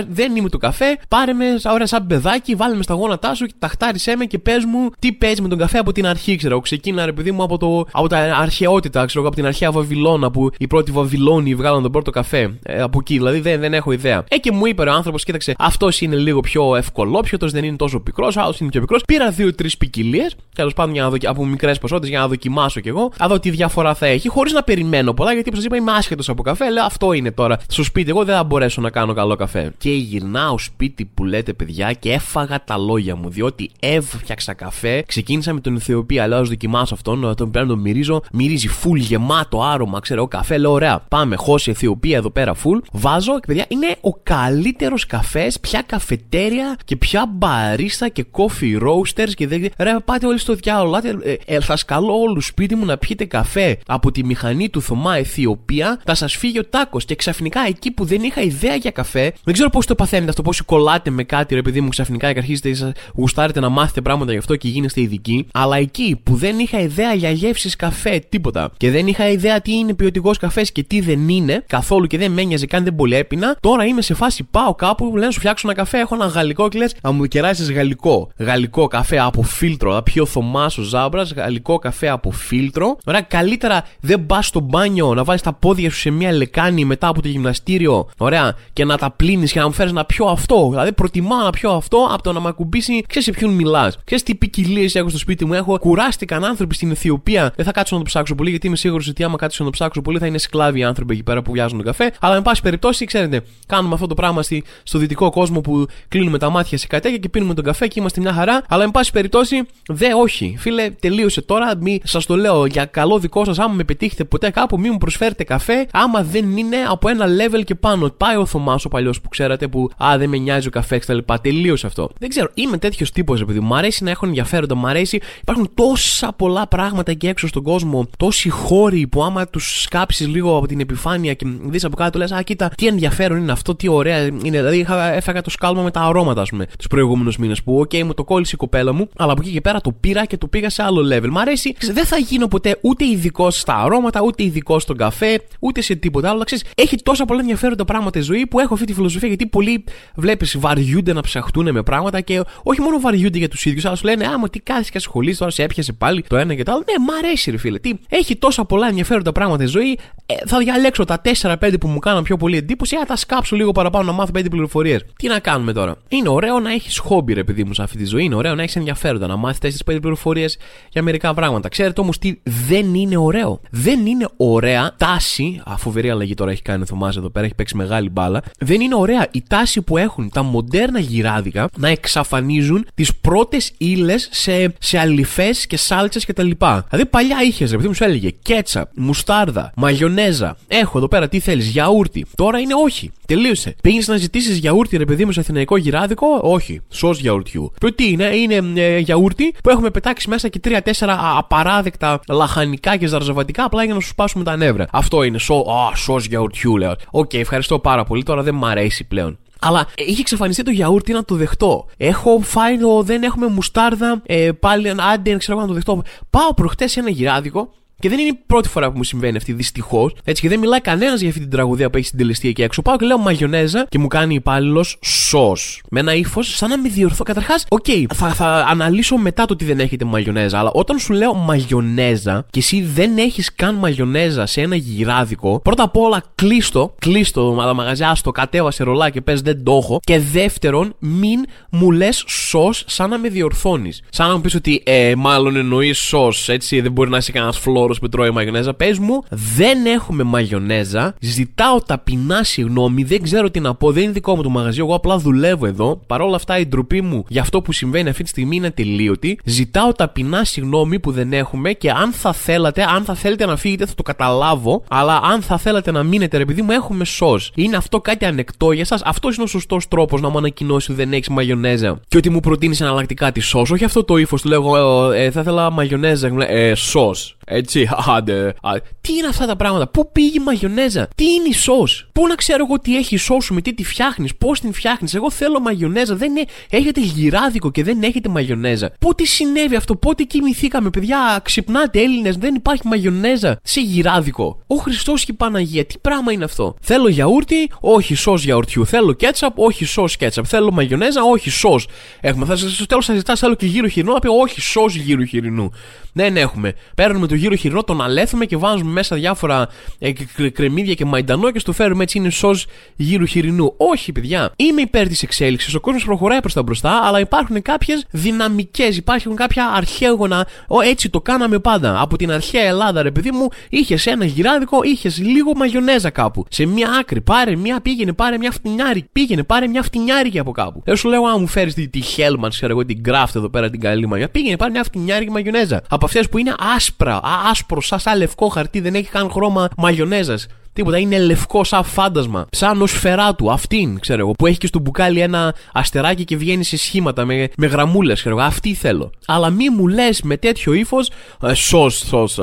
δεν 0.09 0.35
είμαι 0.35 0.49
το 0.49 0.57
καφέ. 0.57 0.99
Πάρε 1.07 1.33
με 1.33 1.45
ώρα 1.73 1.87
σαν 1.87 2.07
παιδάκι, 2.07 2.55
βάλε 2.55 2.75
με 2.75 2.83
στα 2.83 2.93
γόνατά 2.93 3.33
σου 3.33 3.45
και 3.45 3.53
ταχτάρισέ 3.59 4.15
με 4.15 4.25
και 4.25 4.39
πες 4.39 4.65
μου 4.65 4.89
τι 4.99 5.11
παίζει 5.11 5.41
με 5.41 5.47
τον 5.47 5.57
καφέ 5.57 5.77
από 5.77 5.91
την 5.91 6.05
αρχή, 6.05 6.35
ξέρω. 6.35 6.59
Ξεκίνα, 6.59 7.05
ρε 7.05 7.11
παιδί 7.11 7.31
μου, 7.31 7.43
από, 7.43 7.57
το, 7.57 7.85
από 7.91 8.07
τα 8.07 8.17
αρχαιότητα, 8.17 9.05
ξέρω 9.05 9.25
από 9.25 9.35
την 9.35 9.45
αρχαία 9.45 9.71
Βαβυλώνα 9.71 10.31
που 10.31 10.49
οι 10.57 10.67
πρώτοι 10.67 10.91
Βαβυλώνοι 10.91 11.55
βγάλαν 11.55 11.81
τον 11.81 11.91
πρώτο 11.91 12.11
καφέ. 12.11 12.59
Ε, 12.63 12.81
από 12.81 12.98
εκεί, 12.99 13.13
δηλαδή 13.17 13.39
δεν, 13.39 13.59
δεν 13.59 13.73
έχω 13.73 13.91
ιδέα. 13.91 14.23
Ε, 14.29 14.37
και 14.37 14.51
μου 14.51 14.65
είπε 14.65 14.81
ο 14.81 14.91
άνθρωπος, 14.91 15.23
κοίταξε, 15.23 15.53
αυτός 15.57 16.01
είναι 16.01 16.15
λίγο 16.15 16.39
πιο 16.39 16.75
ευκολόπιωτο, 16.75 17.47
δεν 17.47 17.63
είναι 17.63 17.75
τόσο 17.75 17.99
πικρός, 17.99 18.37
άλλος 18.37 18.59
είναι 18.59 18.69
πιο 18.69 18.81
πικρός. 18.81 19.03
Πήρα 19.07 19.29
δύο-τρεις 19.29 19.77
ποικιλίες, 19.77 20.35
τέλος 20.55 20.73
πάντων 20.73 20.93
για 20.93 21.03
να 21.03 21.09
δοκι... 21.09 21.27
από 21.27 21.45
μικρές 21.45 21.77
ποσότητες 21.79 22.09
για 22.09 22.19
να 22.19 22.27
δοκιμάσω 22.27 22.79
κι 22.79 22.89
εγώ, 22.89 23.11
να 23.19 23.27
δω 23.27 23.39
τι 23.39 23.49
διαφορά 23.49 23.93
θα 23.93 24.05
έχει, 24.05 24.29
χωρίς 24.29 24.53
να 24.53 24.63
περιμένω 24.63 25.13
πολλά, 25.13 25.33
γιατί 25.33 25.49
όπως 25.49 25.63
είπα 25.63 25.75
είμαι 25.75 25.91
άσχετος 25.91 26.29
από 26.29 26.41
καφέ, 26.41 26.71
λέω 26.71 26.83
αυτό 26.85 27.13
είναι 27.13 27.31
τώρα. 27.31 27.57
Στο 27.67 27.83
σπίτι, 27.83 28.09
εγώ 28.09 28.23
δεν 28.23 28.35
θα 28.35 28.43
μπορέσω 28.43 28.81
να 28.81 28.89
κάνω 28.89 29.13
καλό 29.13 29.35
καφέ. 29.35 29.73
Και 29.77 29.89
γυρνάω 29.91 30.57
σπίτι 30.57 31.05
που 31.13 31.25
λέτε 31.25 31.53
παιδιά 31.53 31.93
και 31.93 32.11
έφαγα 32.11 32.63
τα 32.63 32.77
λόγια 32.77 33.15
μου, 33.15 33.29
διότι 33.29 33.69
έφτιαξα 33.79 34.53
καφέ, 34.53 35.03
ξεκίνησα 35.07 35.53
με 35.53 35.59
τον 35.59 35.75
Αιθιοπία, 35.75 36.27
λέω 36.27 36.45
δοκιμάσω 36.45 36.93
αυτόν, 36.93 37.35
τον 37.35 37.51
πρέπει 37.51 37.67
να 37.67 37.73
τον 37.73 37.81
μυρίζω, 37.81 38.21
μυρίζει 38.31 38.69
full 38.83 38.95
γεμάτο 38.95 39.63
άρωμα, 39.63 39.99
ξέρω 39.99 40.27
καφέ, 40.27 40.57
λέω 40.57 40.71
ωραία, 40.71 40.99
πάμε, 41.07 41.35
χώσει 41.35 41.69
Αιθιοπία 41.71 42.17
εδώ 42.17 42.29
πέρα 42.29 42.55
full, 42.63 42.79
βάζω 42.91 43.39
και 43.39 43.45
παιδιά 43.45 43.65
είναι 43.67 43.95
ο 44.01 44.13
καλύτερος 44.13 45.05
καφές, 45.05 45.59
πια 45.59 45.81
καφετέρια 45.85 46.77
και 46.85 46.95
πια 46.95 47.25
μπαρίστα 47.29 48.09
και 48.09 48.25
coffee 48.31 48.81
roasters 48.81 49.33
και 49.33 49.47
δεν. 49.47 49.69
Ρε, 49.77 49.95
πάτε 50.05 50.25
όλοι 50.25 50.39
στο 50.39 50.53
διάλογο. 50.53 50.97
Ε, 51.23 51.37
ε, 51.45 51.61
θα 51.61 51.75
σκαλώ 51.75 52.19
όλους 52.19 52.45
σπίτι 52.45 52.75
μου 52.75 52.85
να 52.85 52.97
πιείτε 52.97 53.25
καφέ 53.25 53.77
από 53.87 54.11
τη 54.11 54.25
μηχανή 54.25 54.69
του 54.69 54.81
Θωμά 54.81 55.15
Αιθιοπία, 55.15 56.01
θα 56.05 56.15
σας 56.15 56.35
φύγει 56.35 56.59
ο 56.59 56.65
τάκος. 56.65 57.05
Και 57.05 57.15
ξαφνικά 57.15 57.61
εκεί 57.67 57.91
που 57.91 58.05
δεν 58.05 58.23
είχα 58.23 58.41
ιδέα 58.41 58.75
για 58.75 58.91
καφέ, 58.91 59.33
δεν 59.43 59.53
ξέρω 59.53 59.69
πώς 59.69 59.85
το 59.85 59.95
παθαίνετε 59.95 60.29
αυτό, 60.29 60.41
πώς 60.41 60.61
κολλάτε 60.61 61.09
με 61.09 61.23
κάτι, 61.23 61.55
ρε 61.55 61.61
παιδί 61.61 61.81
μου, 61.81 61.89
ξαφνικά 61.89 62.33
και 62.33 62.39
αρχίζετε 62.39 62.85
να 62.85 62.91
γουστάρετε 63.13 63.59
να 63.59 63.69
μάθετε 63.69 64.01
πράγματα 64.01 64.31
γι' 64.31 64.37
αυτό 64.37 64.55
και 64.55 64.67
γίνεστε 64.67 65.01
ειδικοί. 65.01 65.47
Αλλά 65.53 65.77
εκεί 65.77 66.19
που 66.23 66.35
δεν 66.35 66.59
είχα 66.59 66.79
ιδέα 66.79 67.13
για 67.13 67.31
γεύσεις 67.31 67.75
καφέ, 67.75 68.23
τίποτα. 68.29 68.71
Και 68.77 68.91
δεν 68.91 69.07
είχα 69.07 69.29
ιδέα 69.29 69.61
τι 69.61 69.73
είναι 69.73 69.93
ποιοτικός 69.93 70.37
καφές 70.37 70.71
και 70.71 70.83
τι 70.83 70.99
δεν 71.01 71.29
είναι 71.29 71.63
καθόλου 71.67 72.07
και 72.07 72.17
δεν 72.17 72.31
με 72.31 72.41
ένοιαζε 72.69 72.83
καν 72.83 72.83
δεν 72.83 72.95
πολύ 72.95 73.15
έπεινα. 73.15 73.57
Τώρα 73.59 73.85
είμαι 73.85 74.01
σε 74.01 74.13
φάση 74.13 74.43
πάω 74.43 74.75
κάπου 74.75 75.09
που 75.09 75.13
λένε 75.13 75.25
να 75.25 75.31
σου 75.31 75.39
φτιάξω 75.39 75.67
ένα 75.67 75.77
καφέ. 75.77 75.99
Έχω 75.99 76.15
ένα 76.15 76.25
γαλλικό 76.25 76.69
και 76.69 76.77
λες 76.77 76.95
να 77.01 77.11
μου 77.11 77.25
κεράσεις 77.25 77.71
γαλλικό. 77.71 78.29
Γαλλικό 78.37 78.87
καφέ 78.87 79.19
από 79.19 79.41
φίλτρο. 79.41 80.01
Πιο 80.03 80.25
θωμάς 80.25 80.77
ο 80.77 80.81
Ζάμπρας. 80.81 81.33
Γαλλικό 81.33 81.79
καφέ 81.79 82.09
από 82.09 82.31
φίλτρο. 82.31 82.97
Ωραία, 83.05 83.21
καλύτερα 83.21 83.85
δεν 83.99 84.25
πας 84.25 84.47
στο 84.47 84.59
μπάνιο 84.59 85.13
να 85.13 85.23
βάλεις 85.23 85.41
τα 85.41 85.53
πόδια 85.53 85.89
σου 85.89 85.97
σε 85.99 86.09
μια 86.09 86.31
λεκάνη 86.31 86.85
μετά 86.85 87.07
από 87.07 87.21
το 87.21 87.27
γυμναστήριο. 87.27 88.09
Ωραία, 88.17 88.55
και 88.73 88.85
να 88.85 88.97
τα 88.97 89.11
πλύνεις 89.11 89.51
και 89.51 89.59
να 89.59 89.65
μου 89.65 89.73
φέρεις 89.73 89.91
να 89.91 90.05
πιω 90.05 90.25
αυτό. 90.25 90.67
Δηλαδή 90.69 90.91
προτιμάω 90.91 91.43
να 91.43 91.49
πιω 91.49 91.71
αυτό 91.71 92.07
από 92.11 92.23
το 92.23 92.33
να 92.33 92.39
με 92.39 92.47
ακουμπήσει. 92.47 93.03
Ξέρεις 93.07 93.27
σε 93.27 93.31
ποιον 93.31 93.51
μιλάς. 93.51 93.97
Ξέρεις 94.03 94.23
τι 94.23 94.35
ποικιλίες 94.35 94.95
έχω 94.95 95.09
στο 95.09 95.17
σπίτι 95.17 95.45
μου. 95.45 95.53
Έχω 95.53 95.79
κουράστηκαν 95.79 96.45
άνθρωποι 96.45 96.75
στην 96.75 96.91
Αιθιοπία. 96.91 97.51
Δεν 97.55 97.65
θα 97.65 97.71
κάτσω 97.71 97.95
να 97.95 98.01
το 98.01 98.07
ψάξω 98.07 98.35
πολύ 98.35 98.49
γιατί 98.49 98.67
είμαι 98.67 98.75
σίγουρος 98.75 99.07
ότι 99.07 99.23
άμα 99.23 99.37
κάτσω 99.37 99.63
να 99.63 99.69
το 99.69 99.75
ψάξω 99.77 100.01
πολύ 100.01 100.19
θα 100.19 100.25
είναι 100.25 100.37
σκλάβοι 100.37 100.83
άνθρωποι 100.83 101.13
εκεί 101.13 101.23
πέρα 101.23 101.41
που 101.41 101.51
βιάζουν 101.51 101.77
τον 101.77 101.85
καφέ. 101.85 102.11
Αλλά 102.19 102.35
εν 102.35 102.41
πάση 102.59 102.61
περιπτώσει, 102.61 103.05
ξέρετε, 103.05 103.41
κάνουμε 103.67 103.93
αυτό 103.93 104.07
το 104.07 104.13
πράγμα 104.13 104.41
στη, 104.41 104.63
στο 104.83 104.99
δυτικό 104.99 105.29
κόσμο 105.29 105.61
που 105.61 105.85
κλείνουμε 106.07 106.37
τα 106.37 106.49
μάτια 106.49 106.77
σε 106.77 106.87
κατέγια 106.87 107.17
και 107.17 107.29
πίνουμε 107.29 107.53
τον 107.53 107.63
καφέ 107.63 107.87
και 107.87 107.99
είμαστε 107.99 108.21
μια 108.21 108.33
χαρά. 108.33 108.63
Αλλά 108.67 108.83
εν 108.83 108.91
πάση 108.91 109.11
περιπτώσει, 109.11 109.61
δε 109.87 110.13
όχι. 110.13 110.55
Φίλε, 110.57 110.89
τελείωσε 110.89 111.41
τώρα. 111.41 111.75
Μη 111.79 112.01
σας 112.03 112.25
το 112.25 112.35
λέω 112.35 112.65
για 112.65 112.85
καλό 112.85 113.19
δικό 113.19 113.45
σας. 113.45 113.59
Άμα 113.59 113.73
με 113.73 113.83
πετύχετε 113.83 114.23
ποτέ 114.23 114.49
κάπου, 114.49 114.79
μη 114.79 114.89
μου 114.89 114.97
προσφέρετε 114.97 115.43
καφέ. 115.43 115.87
Άμα 115.91 116.23
δεν 116.23 116.57
είναι 116.57 116.77
από 116.87 117.09
ένα 117.09 117.25
level 117.25 117.63
και 117.63 117.75
πάνω. 117.75 118.09
Πάει 118.17 118.35
ο 118.35 118.45
Θωμάς 118.45 118.85
ο 118.85 118.89
παλιός 118.89 119.21
που 119.21 119.29
ξέρατε 119.29 119.67
που 119.67 119.89
Α, 120.03 120.17
δεν 120.17 120.29
με 120.29 120.37
νοιάζει 120.37 120.67
ο 120.67 120.71
καφέ 120.71 120.97
κτλ. 120.97 121.17
Τελείωσε 121.41 121.87
αυτό. 121.87 122.09
Δεν 122.19 122.29
ξέρω, 122.29 122.49
είμαι 122.53 122.77
τέτοιος 122.77 123.11
τύπος 123.11 123.41
επειδή 123.41 123.59
μου 123.59 123.75
αρέσει 123.75 124.03
να 124.03 124.09
έχω 124.09 124.25
ενδιαφέροντα. 124.25 124.75
Μου 124.75 124.87
αρέσει. 124.87 125.19
Υπάρχουν 125.41 125.71
τόσα 125.73 126.33
πολλά 126.33 126.67
πράγματα 126.67 127.11
εκεί 127.11 127.27
έξω 127.27 127.47
στον 127.47 127.63
κόσμο. 127.63 128.07
Τόσοι 128.17 128.49
χώροι 128.49 129.07
που 129.07 129.23
άμα 129.23 129.47
τους 129.47 129.81
σκάψεις 129.81 130.27
λίγο 130.27 130.57
από 130.57 130.67
την 130.67 130.79
επιφάνεια 130.79 131.33
και 131.33 131.45
δεις 131.61 131.83
από 131.83 131.95
κάτω 131.95 132.17
λες, 132.17 132.31
Α, 132.31 132.41
κοίτα, 132.49 132.71
τι 132.77 132.87
ενδιαφέρον 132.87 133.37
είναι 133.37 133.51
αυτό, 133.51 133.75
τι 133.75 133.87
ωραία 133.87 134.25
είναι. 134.25 134.39
Δηλαδή, 134.43 134.77
είχα, 134.77 135.13
έφαγα 135.13 135.41
το 135.41 135.49
σκάλμα 135.49 135.81
με 135.81 135.91
τα 135.91 136.01
αρώματα, 136.01 136.41
ας 136.41 136.49
πούμε, 136.49 136.65
τους 136.77 136.87
προηγούμενους 136.87 137.37
μήνες 137.37 137.63
που, 137.63 137.81
OK, 137.81 138.03
μου 138.03 138.13
το 138.13 138.23
κόλλησε 138.23 138.51
η 138.53 138.57
κοπέλα 138.57 138.93
μου, 138.93 139.09
αλλά 139.17 139.31
από 139.31 139.41
εκεί 139.41 139.51
και 139.51 139.61
πέρα 139.61 139.81
το 139.81 139.91
πήρα 139.91 140.25
και 140.25 140.37
το 140.37 140.47
πήγα 140.47 140.69
σε 140.69 140.83
άλλο 140.83 141.15
level. 141.15 141.29
Μ' 141.29 141.37
αρέσει, 141.37 141.75
δεν 141.91 142.05
θα 142.05 142.17
γίνω 142.17 142.47
ποτέ 142.47 142.77
ούτε 142.81 143.05
ειδικό 143.05 143.51
στα 143.51 143.75
αρώματα, 143.75 144.21
ούτε 144.21 144.43
ειδικό 144.43 144.79
στον 144.79 144.97
καφέ, 144.97 145.41
ούτε 145.59 145.81
σε 145.81 145.95
τίποτα 145.95 146.29
άλλο. 146.29 146.43
Ξέρεις, 146.43 146.63
έχει 146.75 146.95
τόσα 146.95 147.25
πολλά 147.25 147.39
ενδιαφέροντα 147.39 147.85
πράγματα 147.85 148.19
η 148.19 148.21
ζωή 148.21 148.47
που 148.47 148.59
έχω 148.59 148.73
αυτή 148.73 148.85
τη 148.85 148.93
φιλοσοφία 148.93 149.27
γιατί 149.27 149.45
πολλοί 149.45 149.83
βλέπεις 150.15 150.57
βαριούνται 150.59 151.13
να 151.13 151.21
ψαχτούν 151.21 151.71
με 151.71 151.83
πράγματα 151.83 152.21
και 152.21 152.41
όχι 152.63 152.81
μόνο 152.81 152.99
βαριούνται 152.99 153.37
για 153.37 153.49
τους 153.49 153.65
ίδιους, 153.65 153.85
αλλά 153.85 153.95
σου 153.95 154.05
λένε 154.05 154.27
Άμα 154.27 154.49
τι 154.49 154.59
κάθεσαι 154.59 154.91
και 154.91 154.97
ασχολεί 154.97 155.35
τώρα, 155.35 155.51
σε 155.51 155.63
έπιασε 155.63 155.93
πάλι 155.93 156.23
το 156.27 156.37
ένα 156.37 156.55
και 156.55 156.63
το 156.63 156.71
άλλο. 156.71 156.83
Ναι, 156.91 157.05
μ' 157.05 157.17
αρέσει, 157.23 157.51
ρε 157.51 157.57
φίλε. 157.57 157.79
Τι, 157.79 157.93
έχει 158.09 158.35
τόσα 158.35 158.65
πολλά 158.65 158.87
ενδιαφέροντα 158.87 159.31
πράγματα 159.31 159.63
η 159.63 159.67
ζωή. 159.67 159.97
Ε, 160.25 160.33
θα 160.45 160.57
διαλέξω 160.57 161.03
τα 161.05 161.21
4-5 161.41 161.73
που 161.79 161.87
μου 161.87 161.99
κάναν 161.99 162.23
πιο 162.23 162.37
πολύ 162.39 162.57
εντύπωση. 162.57 162.95
Α, 162.95 163.05
τα 163.07 163.15
σκάψω 163.15 163.55
λίγο 163.55 163.71
παραπάνω 163.71 164.05
να 164.05 164.11
μάθω 164.11 164.31
πέντε 164.31 164.49
πληροφορίες. 164.49 165.05
Τι 165.15 165.27
να 165.27 165.39
κάνουμε 165.39 165.73
τώρα; 165.73 165.95
Είναι 166.07 166.29
ωραίο 166.29 166.59
να 166.59 166.71
έχεις 166.71 166.97
χόμπι, 166.97 167.33
ρε 167.33 167.43
παιδί 167.43 167.63
μου, 167.63 167.73
σε 167.73 167.83
αυτή 167.83 167.97
τη 167.97 168.05
ζωή. 168.05 168.23
Είναι 168.23 168.35
ωραίο 168.35 168.55
να 168.55 168.61
έχεις 168.61 168.75
ενδιαφέροντα, 168.75 169.27
να 169.27 169.35
μάθεις 169.35 169.83
4-5 169.85 169.99
πληροφορίες 170.01 170.57
για 170.89 171.03
μερικά 171.03 171.33
πράγματα. 171.33 171.69
Ξέρετε 171.69 172.01
όμως 172.01 172.17
τι 172.17 172.39
δεν 172.67 172.93
είναι 172.93 173.17
ωραίο. 173.17 173.61
Δεν 173.69 174.05
είναι 174.05 174.27
ωραία 174.37 174.93
τάση. 174.97 175.61
Α, 175.65 175.77
φοβερή 175.77 176.09
αλλαγή 176.09 176.33
τώρα 176.33 176.51
έχει 176.51 176.61
κάνει 176.61 176.81
ο 176.81 176.85
Θωμάς 176.85 177.17
εδώ 177.17 177.29
πέρα, 177.29 177.45
έχει 177.45 177.55
παίξει 177.55 177.75
μεγάλη 177.75 178.09
μπάλα. 178.09 178.41
Δεν 178.59 178.81
είναι 178.81 178.95
ωραία 178.95 179.27
η 179.31 179.43
τάση 179.47 179.81
που 179.81 179.97
έχουν 179.97 180.29
τα 180.29 180.43
μοντέρνα 180.43 180.99
γυράδικα 180.99 181.69
να 181.77 181.87
εξαφανίζουν 181.89 182.87
τις 182.95 183.15
πρώτες 183.15 183.71
ύλες 183.77 184.29
σε, 184.31 184.73
σε 184.79 184.97
αλοιφές 184.97 185.67
και 185.67 185.77
σάλτσες 185.77 186.25
κτλ. 186.25 186.49
Δηλαδή 186.89 187.05
παλιά 187.09 187.37
είχες, 187.43 187.69
ρε 187.71 187.75
παιδί 187.75 187.87
μου, 187.87 187.93
σου 187.93 188.03
έλεγε 188.03 188.29
κέτσαπ, 188.29 188.89
μουστάρδα, 188.95 189.71
μαγιονέζα. 189.75 190.57
Έχω 190.67 190.97
εδώ 190.97 191.07
πέρα 191.07 191.27
τι 191.27 191.39
θέλεις, 191.39 191.67
γιαούρτι. 191.67 192.25
Τώρα 192.35 192.59
είναι 192.59 192.73
όχι. 192.83 193.11
Τελείωσε. 193.25 193.75
Πήγες 193.81 194.07
να 194.07 194.17
ζητήσεις 194.17 194.57
γιαούρτι, 194.57 194.97
ρε 194.97 195.05
παιδί 195.05 195.25
μου, 195.25 195.31
σε 195.31 195.39
αθηναϊκό 195.39 195.77
γυράδικο; 195.77 196.27
Όχι. 196.41 196.81
Σο 196.87 197.11
γιαουρτιού. 197.11 197.71
Που 197.79 197.93
τι 197.93 198.09
είναι, 198.09 198.35
είναι 198.35 198.81
ε, 198.81 198.97
γιαούρτι 198.97 199.55
που 199.63 199.69
έχουμε 199.69 199.89
πετάξει 199.89 200.29
μέσα 200.29 200.47
και 200.47 200.59
τρία-τέσσερα 200.59 201.33
απαράδεκτα 201.37 202.19
λαχανικά 202.29 202.97
και 202.97 203.07
ζαρζαβατικά 203.07 203.63
απλά 203.63 203.83
για 203.83 203.93
να 203.93 203.99
σου 203.99 204.07
σπάσουμε 204.07 204.43
τα 204.43 204.55
νεύρα. 204.55 204.87
Αυτό 204.91 205.23
είναι 205.23 205.37
σο, 205.37 205.53
α, 205.53 205.95
σο 205.95 206.17
γιαουρτιού, 206.17 206.77
λέω. 206.77 206.95
OK, 207.11 207.29
okay, 207.29 207.37
ευχαριστώ 207.37 207.79
πάρα 207.79 208.03
πολύ. 208.03 208.23
Τώρα 208.23 208.43
δεν 208.43 208.55
μ' 208.55 208.65
αρέσει 208.65 209.03
πλέον. 209.03 209.37
Αλλά 209.61 209.87
είχε 209.95 210.21
εξαφανιστεί 210.21 210.63
το 210.63 210.71
γιαούρτι 210.71 211.13
να 211.13 211.23
το 211.23 211.35
δεχτώ. 211.35 211.85
Έχω 211.97 212.39
φάει 212.39 212.77
το 212.77 213.01
δεν 213.03 213.23
έχουμε 213.23 213.47
μουστάρδα. 213.47 214.21
Ε, 214.25 214.51
πάλι 214.51 214.89
άντε, 214.89 215.37
ξέρω 215.37 215.51
εγώ 215.57 215.61
να 215.61 215.67
το 215.67 215.73
δεχτώ. 215.73 216.01
Πάω 216.29 216.53
προχτές 216.53 216.91
σε 216.91 216.99
ένα 216.99 217.09
γυράδικο 217.09 217.69
και 217.99 218.09
δεν 218.09 218.19
είναι 218.19 218.29
η 218.29 218.39
πρώτη 218.47 218.67
φορά 218.67 218.91
που 218.91 218.97
μου 218.97 219.03
συμβαίνει 219.03 219.37
αυτή, 219.37 219.53
δυστυχώς. 219.53 220.15
Έτσι 220.23 220.41
και 220.41 220.49
δεν 220.49 220.59
μιλάει 220.59 220.81
κανένας 220.81 221.19
για 221.19 221.29
αυτή 221.29 221.41
την 221.41 221.49
τραγωδία 221.49 221.89
που 221.89 221.97
έχει 221.97 222.05
συντελεστεί 222.05 222.47
εκεί 222.47 222.61
έξω. 222.61 222.81
Πάω 222.81 222.97
και 222.97 223.05
λέω 223.05 223.17
μαγιονέζα 223.17 223.85
και 223.89 223.99
μου 223.99 224.07
κάνει 224.07 224.33
υπάλληλος 224.33 224.97
σος. 225.01 225.81
Με 225.89 225.99
ένα 225.99 226.13
ύφος 226.13 226.55
σαν 226.55 226.69
να 226.69 226.77
με 226.77 226.89
διορθώνει. 226.89 227.23
Καταρχάς, 227.23 227.65
OK, 227.69 227.85
okay, 227.87 228.05
θα, 228.13 228.33
θα 228.33 228.65
αναλύσω 228.69 229.17
μετά 229.17 229.45
το 229.45 229.53
ότι 229.53 229.65
δεν 229.65 229.79
έχετε 229.79 230.05
μαγιονέζα. 230.05 230.59
Αλλά 230.59 230.71
όταν 230.73 230.99
σου 230.99 231.13
λέω 231.13 231.33
μαγιονέζα 231.33 232.45
και 232.49 232.59
εσύ 232.59 232.81
δεν 232.81 233.17
έχεις 233.17 233.55
καν 233.55 233.75
μαγιονέζα 233.75 234.45
σε 234.45 234.61
ένα 234.61 234.75
γυράδικο, 234.75 235.59
πρώτα 235.59 235.83
απ' 235.83 235.97
όλα 235.97 236.23
κλείστο, 236.35 236.95
κλείστο 236.99 237.55
τα 237.55 237.73
μαγαζιά, 237.73 238.15
στο 238.15 238.31
κατέβασε 238.31 238.83
ρολά 238.83 239.09
και 239.09 239.21
πες 239.21 239.41
δεν 239.41 239.63
το 239.63 239.79
έχω. 239.83 239.99
Και 240.03 240.19
δεύτερον, 240.19 240.95
μην 240.99 241.45
μου 241.69 241.91
λες 241.91 242.23
σος 242.27 242.83
σαν 242.87 243.09
να 243.09 243.17
με 243.17 243.29
διορθώνεις. 243.29 244.01
Σαν 244.09 244.27
να 244.27 244.35
μου 244.35 244.41
πεις 244.41 244.55
ότι 244.55 244.81
ε, 244.85 245.15
μάλλον 245.15 245.55
εννοείς 245.55 245.99
σος, 245.99 246.49
έτσι 246.49 246.81
δεν 246.81 246.91
μπορεί 246.91 247.09
να 247.09 247.17
είσαι 247.17 247.31
κανένας 247.31 247.57
φλό 247.89 247.97
που 248.01 248.09
τρώει 248.09 248.29
μαγιονέζα. 248.31 248.73
Πες 248.73 248.99
μου, 248.99 249.23
δεν 249.29 249.85
έχουμε 249.85 250.23
μαγιονέζα. 250.23 251.15
Ζητάω 251.19 251.81
ταπεινά 251.81 252.43
συγγνώμη. 252.43 253.03
Δεν 253.03 253.21
ξέρω 253.21 253.51
τι 253.51 253.59
να 253.59 253.75
πω. 253.75 253.91
Δεν 253.91 254.03
είναι 254.03 254.11
δικό 254.11 254.35
μου 254.35 254.41
το 254.41 254.49
μαγαζί. 254.49 254.79
Εγώ 254.79 254.95
απλά 254.95 255.17
δουλεύω 255.17 255.65
εδώ. 255.65 256.01
Παρ' 256.07 256.21
όλα 256.21 256.35
αυτά 256.35 256.59
η 256.59 256.65
ντροπή 256.65 257.01
μου 257.01 257.25
για 257.27 257.41
αυτό 257.41 257.61
που 257.61 257.71
συμβαίνει 257.71 258.09
αυτή 258.09 258.23
τη 258.23 258.29
στιγμή 258.29 258.55
είναι 258.55 258.71
τελείωτη. 258.71 259.39
Ζητάω 259.43 259.91
ταπεινά 259.91 260.43
συγγνώμη 260.43 260.99
που 260.99 261.11
δεν 261.11 261.33
έχουμε 261.33 261.73
και 261.73 261.89
αν 261.91 262.11
θα 262.11 262.33
θέλατε, 262.33 262.83
αν 262.83 263.03
θα 263.03 263.13
θέλετε 263.13 263.45
να 263.45 263.55
φύγετε 263.55 263.85
θα 263.85 263.93
το 263.95 264.03
καταλάβω. 264.03 264.83
Αλλά 264.89 265.19
αν 265.23 265.41
θα 265.41 265.57
θέλατε 265.57 265.91
να 265.91 266.03
μείνετε, 266.03 266.37
ρε 266.37 266.45
παιδί 266.45 266.61
μου, 266.61 266.71
έχουμε 266.71 267.05
σο. 267.05 267.39
Είναι 267.55 267.75
αυτό 267.75 267.99
κάτι 267.99 268.25
ανεκτό 268.25 268.71
για 268.71 268.85
σας. 268.85 269.01
Αυτός 269.05 269.35
είναι 269.35 269.43
ο 269.43 269.47
σωστός 269.47 269.87
τρόπος 269.87 270.21
να 270.21 270.29
μου 270.29 270.37
ανακοινώσει 270.37 270.91
ότι 270.91 271.01
δεν 271.01 271.13
έχεις 271.13 271.29
μαγιονέζα 271.29 271.99
και 272.07 272.17
ότι 272.17 272.29
μου 272.29 272.39
προτείνεις 272.39 272.81
εναλλακτικά 272.81 273.31
τη 273.31 273.39
σο. 273.39 273.59
Όχι 273.59 273.83
αυτό 273.83 274.03
το 274.03 274.17
ύφος 274.17 274.41
του 274.41 274.47
λέγω, 274.47 275.11
ε, 275.11 275.23
ε, 275.25 275.31
θα 275.31 275.39
ήθελα 275.41 275.71
μαγιονέζα. 275.71 276.31
Ε, 276.47 276.73
σο. 276.75 277.11
Έτσι, 277.45 277.78
άντε. 278.15 278.53
Τι 279.01 279.13
είναι 279.13 279.27
αυτά 279.27 279.45
τα 279.45 279.55
πράγματα, 279.55 279.87
Πού 279.87 280.11
πήγε 280.11 280.39
η 280.39 280.43
μαγιονέζα, 280.43 281.07
Τι 281.15 281.23
είναι 281.23 281.47
η 281.47 281.53
σος, 281.53 282.09
Πού 282.11 282.27
να 282.27 282.35
ξέρω 282.35 282.65
εγώ 282.67 282.79
τι 282.79 282.97
έχει 282.97 283.15
η 283.15 283.17
σος 283.17 283.45
σου, 283.45 283.53
με 283.53 283.61
τι 283.61 283.73
τη 283.73 283.83
φτιάχνεις, 283.83 284.35
Πώς 284.35 284.59
την 284.59 284.73
φτιάχνεις; 284.73 285.15
Εγώ 285.15 285.31
θέλω 285.31 285.59
μαγιονέζα, 285.59 286.15
δεν 286.15 286.29
είναι... 286.29 286.45
έχετε 286.69 287.01
γυράδικο 287.01 287.71
και 287.71 287.83
δεν 287.83 288.03
έχετε 288.03 288.29
μαγιονέζα. 288.29 288.91
Πότε 288.99 289.25
συνέβη 289.25 289.75
αυτό, 289.75 289.95
πότε 289.95 290.23
κοιμηθήκαμε, 290.23 290.89
παιδιά, 290.89 291.39
ξυπνάτε 291.43 291.99
Έλληνες, 292.01 292.37
δεν 292.37 292.55
υπάρχει 292.55 292.87
μαγιονέζα 292.87 293.59
σε 293.63 293.81
γυράδικο. 293.81 294.59
Ο 294.67 294.75
Χριστός 294.75 295.25
και 295.25 295.31
η 295.31 295.35
Παναγία, 295.35 295.85
τι 295.85 295.97
πράγμα 295.97 296.31
είναι 296.31 296.43
αυτό; 296.43 296.75
Θέλω 296.81 297.07
γιαούρτι, 297.07 297.71
όχι 297.79 298.15
σος 298.15 298.43
γιαουρτιού. 298.43 298.85
Θέλω 298.85 299.13
κέτσαπ, 299.13 299.59
όχι 299.59 299.85
σος 299.85 300.17
κέτσαπ. 300.17 300.45
Θέλω 300.47 300.71
μαγιονέζα, 300.71 301.23
όχι 301.23 301.49
σος. 301.49 301.87
Έχουμε, 302.21 302.45
θα 302.45 302.55
στο 302.55 302.85
τέλος 302.85 303.05
θα 303.05 303.15
ζητάς 303.15 303.43
άλλο 303.43 303.55
και 303.55 303.65
γύρω 303.65 303.87
χοιρινού, 303.87 304.13
να 304.13 304.19
πει 304.19 304.27
όχι 304.27 304.61
σος 304.61 304.95
γύρω 304.95 305.23
χοιρινού. 305.23 305.71
Δεν 306.13 306.37
έχουμε. 306.37 306.73
Παίρνουμε 306.95 307.27
το 307.27 307.35
γύρο 307.35 307.55
χοιρινό, 307.55 307.68
τον 307.85 308.01
αλέθουμε 308.01 308.45
και 308.45 308.57
βάζουμε 308.57 308.91
μέσα 308.91 309.15
διάφορα 309.15 309.67
ε, 309.99 310.11
κρεμμύδια 310.53 310.93
και 310.93 311.05
μαϊντανό 311.05 311.51
και 311.51 311.59
στο 311.59 311.71
φέρουμε 311.71 312.03
έτσι 312.03 312.17
είναι 312.17 312.29
σο 312.29 312.55
γύρου 312.95 313.25
χοιρινού. 313.25 313.73
Όχι, 313.77 314.11
παιδιά. 314.11 314.51
Είμαι 314.55 314.81
υπέρ 314.81 315.07
της 315.07 315.23
εξέλιξης. 315.23 315.75
Ο 315.75 315.79
κόσμος 315.79 316.05
προχωράει 316.05 316.39
προς 316.39 316.53
τα 316.53 316.63
μπροστά, 316.63 317.01
αλλά 317.03 317.19
υπάρχουν 317.19 317.61
κάποιες 317.61 318.05
δυναμικές. 318.09 318.97
Υπάρχουν 318.97 319.35
κάποια 319.35 319.67
αρχαίγωνα. 319.67 320.47
Ο, 320.67 320.81
έτσι 320.81 321.09
το 321.09 321.21
κάναμε 321.21 321.59
πάντα. 321.59 322.01
Από 322.01 322.17
την 322.17 322.31
αρχαία 322.31 322.63
Ελλάδα, 322.63 323.01
ρε 323.01 323.11
παιδί 323.11 323.31
μου, 323.31 323.47
είχες 323.69 324.05
ένα 324.05 324.25
γυράδικο, 324.25 324.79
είχες 324.83 325.17
λίγο 325.17 325.55
μαγιονέζα 325.55 326.09
κάπου. 326.09 326.45
Σε 326.49 326.65
μια 326.65 326.89
άκρη. 326.99 327.21
Πάρε 327.21 327.55
μια, 327.55 327.81
πήγαινε, 327.81 328.13
πάρε 328.13 328.37
μια 328.37 328.51
φτηνιάρη. 328.51 329.05
Πήγαινε, 329.11 329.43
πάρε 329.43 329.67
μια 329.67 329.83
φτηνιάρη 329.83 330.39
από 330.39 330.51
κάπου. 330.51 330.81
Δεν 330.85 330.95
σου 330.95 331.09
λέω, 331.09 331.25
αν 331.25 331.35
μου 331.39 331.47
φέρεις 331.47 331.73
τη, 331.73 331.87
τη 331.87 332.01
Hellman, 332.17 332.47
ξέρω 332.49 332.71
εγώ, 332.71 332.85
την 332.85 333.01
Graft 333.07 333.35
εδώ 333.35 333.49
πέρα 333.49 333.69
την 333.69 333.79
καλή 333.79 334.07
μαγιά. 334.07 334.29
Πήγαινε, 334.29 334.57
πάρε 334.57 334.71
μια 334.71 334.83
φτηνιάρη 334.83 335.29
μαγιονέζα. 335.29 335.81
Από 335.89 336.05
αυτές 336.05 336.29
που 336.29 336.37
είναι 336.37 336.55
άσπρα, 336.75 337.15
α, 337.15 337.51
άσπρο, 337.59 337.81
σαν, 337.81 337.99
σαν 337.99 338.17
λευκό 338.17 338.47
χαρτί, 338.47 338.79
δεν 338.79 338.95
έχει 338.95 339.09
καν 339.09 339.29
χρώμα 339.31 339.69
μαγιονέζα. 339.77 340.39
Τίποτα, 340.73 340.97
είναι 340.97 341.19
λευκό 341.19 341.63
σαν 341.63 341.83
φάντασμα. 341.83 342.47
Σαν 342.51 342.87
σφαιρά 342.87 343.35
του, 343.35 343.51
αυτήν, 343.51 343.99
ξέρω 343.99 344.19
εγώ. 344.19 344.31
Που 344.31 344.45
έχει 344.45 344.57
και 344.57 344.67
στο 344.67 344.79
μπουκάλι 344.79 345.19
ένα 345.19 345.55
αστεράκι 345.73 346.25
και 346.25 346.37
βγαίνει 346.37 346.63
σε 346.63 346.77
σχήματα 346.77 347.25
με, 347.25 347.49
με 347.57 347.67
γραμμούλες, 347.67 348.19
ξέρω 348.19 348.37
εγώ. 348.37 348.45
Αυτή 348.45 348.73
θέλω. 348.73 349.11
Αλλά 349.25 349.49
μη 349.49 349.69
μου 349.69 349.87
λες 349.87 350.21
με 350.21 350.37
τέτοιο 350.37 350.73
ύφος. 350.73 351.11
Ε, 351.41 351.53
σως, 351.53 351.97
σως. 351.97 352.39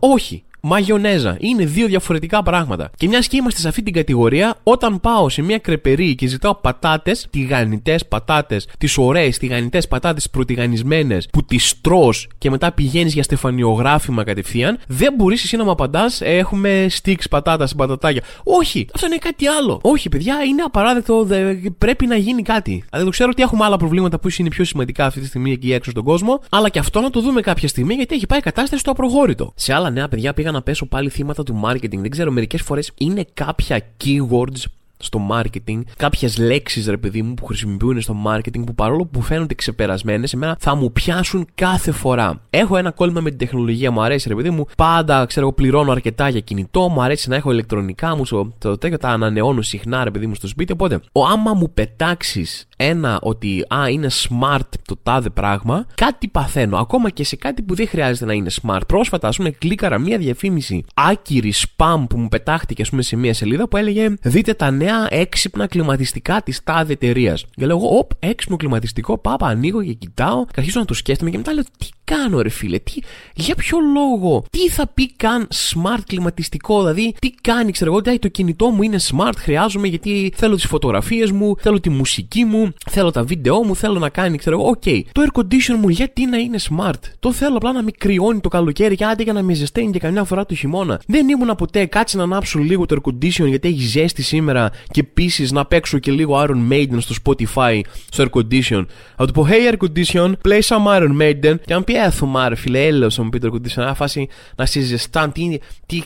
Όχι 0.00 0.44
μαγιονέζα. 0.60 1.36
Είναι 1.40 1.64
δύο 1.64 1.86
διαφορετικά 1.86 2.42
πράγματα. 2.42 2.90
Και 2.96 3.08
μιας 3.08 3.28
και 3.28 3.36
είμαστε 3.36 3.60
σε 3.60 3.68
αυτή 3.68 3.82
την 3.82 3.92
κατηγορία, 3.92 4.56
όταν 4.62 5.00
πάω 5.00 5.28
σε 5.28 5.42
μια 5.42 5.58
κρεπερή 5.58 6.14
και 6.14 6.26
ζητάω 6.26 6.54
πατάτες, 6.54 7.26
τηγανιτές 7.30 8.06
πατάτες, 8.06 8.68
τις 8.78 8.98
ωραίες 8.98 9.38
τηγανιτές 9.38 9.88
πατάτες 9.88 10.30
προτιγανισμένε, 10.30 11.18
που 11.32 11.44
τις 11.44 11.80
τρώ 11.80 12.12
και 12.38 12.50
μετά 12.50 12.72
πηγαίνεις 12.72 13.14
για 13.14 13.22
στεφανιογράφημα 13.22 14.24
κατευθείαν, 14.24 14.78
δεν 14.86 15.14
μπορείς 15.16 15.44
εσύ 15.44 15.56
να 15.56 15.64
μου 15.64 15.70
απαντάς, 15.70 16.20
έχουμε 16.20 16.86
στίξ 16.88 17.28
πατάτα 17.28 17.66
στην 17.66 17.78
πατατάκια. 17.78 18.22
Όχι, 18.44 18.86
αυτό 18.94 19.06
είναι 19.06 19.16
κάτι 19.16 19.46
άλλο. 19.46 19.80
Όχι, 19.82 20.08
παιδιά, 20.08 20.36
είναι 20.48 20.62
απαράδεκτο, 20.62 21.24
δε, 21.24 21.54
πρέπει 21.78 22.06
να 22.06 22.16
γίνει 22.16 22.42
κάτι. 22.42 22.84
Δηλαδή, 22.90 23.04
το 23.04 23.10
ξέρω 23.10 23.28
ότι 23.32 23.42
έχουμε 23.42 23.64
άλλα 23.64 23.76
προβλήματα 23.76 24.18
που 24.18 24.28
είναι 24.38 24.48
πιο 24.48 24.64
σημαντικά 24.64 25.06
αυτή 25.06 25.20
τη 25.20 25.26
στιγμή 25.26 25.52
εκεί 25.52 25.72
έξω 25.72 25.90
στον 25.90 26.04
κόσμο, 26.04 26.40
αλλά 26.48 26.68
και 26.68 26.78
αυτό 26.78 27.00
να 27.00 27.10
το 27.10 27.20
δούμε 27.20 27.40
κάποια 27.40 27.68
στιγμή 27.68 27.94
γιατί 27.94 28.14
έχει 28.14 28.26
πάει 28.26 28.38
η 28.38 28.42
κατάσταση 28.42 28.80
στο 28.80 28.90
απροχώρητο. 28.90 29.52
Σε 29.54 29.74
άλλα 29.74 29.90
νέα 29.90 30.08
παιδιά 30.08 30.34
πήγα 30.34 30.47
να 30.50 30.62
πέσω 30.62 30.86
πάλι 30.86 31.08
θύματα 31.08 31.42
του 31.42 31.60
marketing. 31.64 31.98
Δεν 31.98 32.10
ξέρω, 32.10 32.30
μερικές 32.30 32.62
φορές 32.62 32.92
είναι 32.98 33.24
κάποια 33.34 33.82
keywords 34.04 34.64
στο 35.00 35.20
marketing, 35.30 35.80
κάποιες 35.96 36.38
λέξεις 36.38 36.86
ρε 36.86 36.96
παιδί 36.96 37.22
μου 37.22 37.34
που 37.34 37.46
χρησιμοποιούν 37.46 38.00
στο 38.00 38.16
marketing 38.26 38.64
που 38.66 38.74
παρόλο 38.74 39.06
που 39.06 39.22
φαίνονται 39.22 39.54
ξεπερασμένες, 39.54 40.32
εμένα 40.32 40.56
θα 40.60 40.74
μου 40.74 40.92
πιάσουν 40.92 41.46
κάθε 41.54 41.92
φορά. 41.92 42.40
Έχω 42.50 42.76
ένα 42.76 42.90
κόλλημα 42.90 43.20
με 43.20 43.28
την 43.28 43.38
τεχνολογία, 43.38 43.90
μου 43.90 44.02
αρέσει 44.02 44.28
ρε 44.28 44.34
παιδί 44.34 44.50
μου. 44.50 44.66
Πάντα 44.76 45.26
ξέρω 45.26 45.46
εγώ 45.46 45.54
πληρώνω 45.54 45.92
αρκετά 45.92 46.28
για 46.28 46.40
κινητό, 46.40 46.88
μου 46.88 47.02
αρέσει 47.02 47.28
να 47.28 47.36
έχω 47.36 47.50
ηλεκτρονικά 47.50 48.16
μου, 48.16 48.24
το 48.58 48.78
τέτοιο 48.78 48.98
τα 48.98 49.08
ανανεώνω 49.08 49.62
συχνά 49.62 50.04
ρε 50.04 50.10
παιδί 50.10 50.26
μου 50.26 50.34
στο 50.34 50.46
σπίτι. 50.46 50.72
Οπότε, 50.72 51.00
ο 51.12 51.26
άμα 51.26 51.54
μου 51.54 51.70
πετάξεις 51.74 52.67
ένα 52.80 53.18
ότι 53.22 53.64
α, 53.74 53.88
είναι 53.88 54.08
smart 54.10 54.68
το 54.84 54.96
τάδε 55.02 55.30
πράγμα, 55.30 55.86
κάτι 55.94 56.28
παθαίνω. 56.28 56.76
Ακόμα 56.76 57.10
και 57.10 57.24
σε 57.24 57.36
κάτι 57.36 57.62
που 57.62 57.74
δεν 57.74 57.88
χρειάζεται 57.88 58.24
να 58.24 58.32
είναι 58.32 58.50
smart. 58.62 58.80
Πρόσφατα, 58.86 59.28
ας 59.28 59.36
πούμε, 59.36 59.50
κλίκαρα 59.50 59.98
μία 59.98 60.18
διαφήμιση 60.18 60.84
άκυρη 60.94 61.52
spam 61.56 62.04
που 62.08 62.18
μου 62.18 62.28
πετάχτηκε, 62.28 62.82
ας 62.82 62.90
πούμε, 62.90 63.02
σε 63.02 63.16
μία 63.16 63.34
σελίδα 63.34 63.68
που 63.68 63.76
έλεγε 63.76 64.14
Δείτε 64.22 64.54
τα 64.54 64.70
νέα 64.70 65.06
έξυπνα 65.10 65.66
κλιματιστικά 65.66 66.42
της 66.42 66.62
τάδε 66.64 66.92
εταιρείας. 66.92 67.44
Και 67.50 67.66
λέω, 67.66 67.78
Οπ, 67.98 68.10
έξυπνο 68.18 68.56
κλιματιστικό, 68.56 69.18
πάπα, 69.18 69.46
ανοίγω 69.46 69.82
και 69.82 69.92
κοιτάω, 69.92 70.44
και 70.44 70.54
αρχίζω 70.56 70.80
να 70.80 70.84
το 70.84 70.94
σκέφτομαι 70.94 71.30
και 71.30 71.36
μετά 71.36 71.52
λέω, 71.52 71.62
Τι 71.78 71.88
κάνω, 72.04 72.40
ρε 72.40 72.48
φίλε, 72.48 72.78
τι, 72.78 72.92
για 73.34 73.54
ποιο 73.54 73.78
λόγο, 73.94 74.44
τι 74.50 74.68
θα 74.68 74.86
πει 74.86 75.12
καν 75.12 75.48
smart 75.54 76.00
κλιματιστικό, 76.06 76.78
δηλαδή, 76.78 77.14
τι 77.18 77.30
κάνει, 77.30 77.72
ξέρω 77.72 77.92
εγώ, 77.92 78.18
το 78.18 78.28
κινητό 78.28 78.70
μου 78.70 78.82
είναι 78.82 78.98
smart, 79.10 79.32
χρειάζομαι 79.36 79.88
γιατί 79.88 80.32
θέλω 80.36 80.54
τις 80.54 80.66
φωτογραφίες 80.66 81.30
μου, 81.30 81.54
θέλω 81.58 81.80
τη 81.80 81.90
μουσική 81.90 82.44
μου, 82.44 82.67
μου, 82.68 82.90
θέλω 82.90 83.10
τα 83.10 83.22
βίντεο 83.22 83.64
μου, 83.64 83.76
θέλω 83.76 83.98
να 83.98 84.08
κάνει, 84.08 84.38
ξέρω 84.38 84.60
εγώ. 84.60 84.68
OK, 84.68 84.82
okay. 84.84 85.02
το 85.12 85.22
air 85.26 85.38
condition 85.38 85.76
μου 85.80 85.88
γιατί 85.88 86.26
να 86.26 86.36
είναι 86.36 86.58
smart; 86.70 87.00
Το 87.20 87.32
θέλω 87.32 87.56
απλά 87.56 87.72
να 87.72 87.82
με 87.82 87.90
κρυώνει 87.90 88.40
το 88.40 88.48
καλοκαίρι 88.48 88.96
και 88.96 89.04
άντε 89.04 89.22
για 89.22 89.32
να 89.32 89.42
με 89.42 89.54
ζεσταίνει 89.54 89.90
και 89.90 89.98
καμιά 89.98 90.24
φορά 90.24 90.46
το 90.46 90.54
χειμώνα. 90.54 91.00
Δεν 91.06 91.28
ήμουν 91.28 91.54
ποτέ 91.56 91.86
κάτσε 91.86 92.16
να 92.16 92.22
ανάψω 92.22 92.58
λίγο 92.58 92.86
το 92.86 92.96
air 92.96 93.10
condition 93.10 93.46
γιατί 93.46 93.68
έχει 93.68 93.80
ζέστη 93.80 94.22
σήμερα 94.22 94.70
και 94.90 95.00
επίσης 95.00 95.52
να 95.52 95.64
παίξω 95.64 95.98
και 95.98 96.10
λίγο 96.10 96.42
Iron 96.42 96.72
Maiden 96.72 96.96
στο 96.98 97.14
Spotify 97.24 97.80
στο 98.10 98.24
air 98.24 98.38
condition. 98.38 98.86
Θα 99.16 99.26
του 99.26 99.32
πω 99.32 99.46
Hey 99.50 99.72
air 99.72 99.76
condition, 99.86 100.32
play 100.48 100.60
some 100.60 100.98
Iron 100.98 101.20
Maiden. 101.20 101.56
Και 101.64 101.74
αν 101.74 101.84
πει 101.84 101.94
έθωμα, 101.94 102.48
ρε 102.48 102.54
φίλε, 102.54 102.86
έλεος 102.86 103.18
μου 103.18 103.28
πει 103.28 103.38
το 103.38 103.50
air 103.52 103.56
condition. 103.56 103.76
Να 103.76 103.94
φάσει 103.94 104.28
να 104.56 104.66
σε 104.66 104.80
ζεστάν, 104.80 105.32
τι, 105.32 105.58
τι 105.86 106.02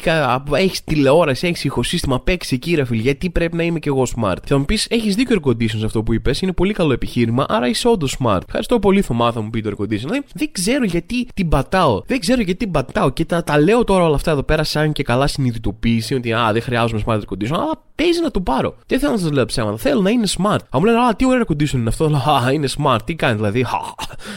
έχεις 0.53 0.85
τηλεόραση, 0.85 1.47
έχεις 1.47 1.65
ηχοσύστημα, 1.65 2.21
παίξει 2.21 2.55
εκεί, 2.55 2.75
ρε 2.75 2.85
φίλε, 2.85 3.01
γιατί 3.01 3.31
πρέπει 3.31 3.57
να 3.57 3.63
είμαι 3.63 3.79
κι 3.79 3.89
εγώ 3.89 4.07
smart. 4.17 4.37
Και 4.41 4.49
θα 4.49 4.59
μου 4.59 4.65
πεις 4.65 4.87
έχεις 4.91 5.15
δίκιο 5.15 5.41
air 5.43 5.49
condition 5.49 5.79
σε 5.79 5.85
αυτό 5.85 6.03
που 6.03 6.15
είπες, 6.15 6.41
είναι 6.41 6.52
πολύ 6.53 6.73
καλό 6.73 6.93
επιχείρημα, 6.93 7.47
άρα 7.49 7.69
είσαι 7.69 7.89
όντως 7.89 8.17
smart. 8.21 8.41
Ευχαριστώ 8.47 8.79
πολύ, 8.79 9.03
Θωμά, 9.03 9.33
θα 9.33 9.41
μου 9.41 9.51
πει 9.51 9.61
το 9.61 9.71
air 9.71 9.83
condition. 9.83 9.87
Δηλαδή, 9.87 10.23
δεν 10.35 10.53
ξέρω 10.53 10.85
γιατί 10.85 11.29
την 11.35 11.49
πατάω. 11.49 12.03
Δεν 12.07 12.21
ξέρω 12.21 12.43
γιατί 12.43 12.59
την 12.59 12.71
πατάω. 12.71 13.11
Και 13.11 13.25
τα, 13.25 13.45
τα 13.45 13.61
λέω 13.61 13.85
τώρα 13.85 14.05
όλα 14.05 14.15
αυτά 14.15 14.31
εδώ 14.31 14.43
πέρα 14.43 14.65
σαν 14.65 14.93
και 14.93 15.03
καλά 15.03 15.27
συνειδητοποίηση 15.27 16.15
ότι 16.15 16.33
α, 16.33 16.53
δεν 16.53 16.63
χρειάζομαι 16.63 17.03
smart 17.07 17.19
air 17.19 17.19
condition, 17.19 17.53
αλλά 17.53 17.83
παίζει 17.95 18.21
να 18.21 18.31
το 18.31 18.41
πάρω. 18.41 18.75
Δεν 18.87 18.99
θέλω 18.99 19.13
να 19.13 19.19
σας 19.19 19.31
λέω 19.31 19.45
ψέματα. 19.45 19.77
Θέλω 19.77 20.01
να 20.01 20.11
είναι 20.11 20.27
smart. 20.39 20.59
Αν 20.71 20.81
μου 20.81 20.85
λένε, 20.85 20.99
Α, 20.99 21.17
τι 21.17 21.27
ωραίο 21.27 21.43
air 21.49 21.53
condition 21.53 21.73
είναι 21.73 21.89
αυτό. 21.89 22.05
Α, 22.05 22.53
είναι 22.53 22.69
smart. 22.79 22.99
Τι 23.05 23.15
κάνει 23.15 23.35
δηλαδή. 23.35 23.67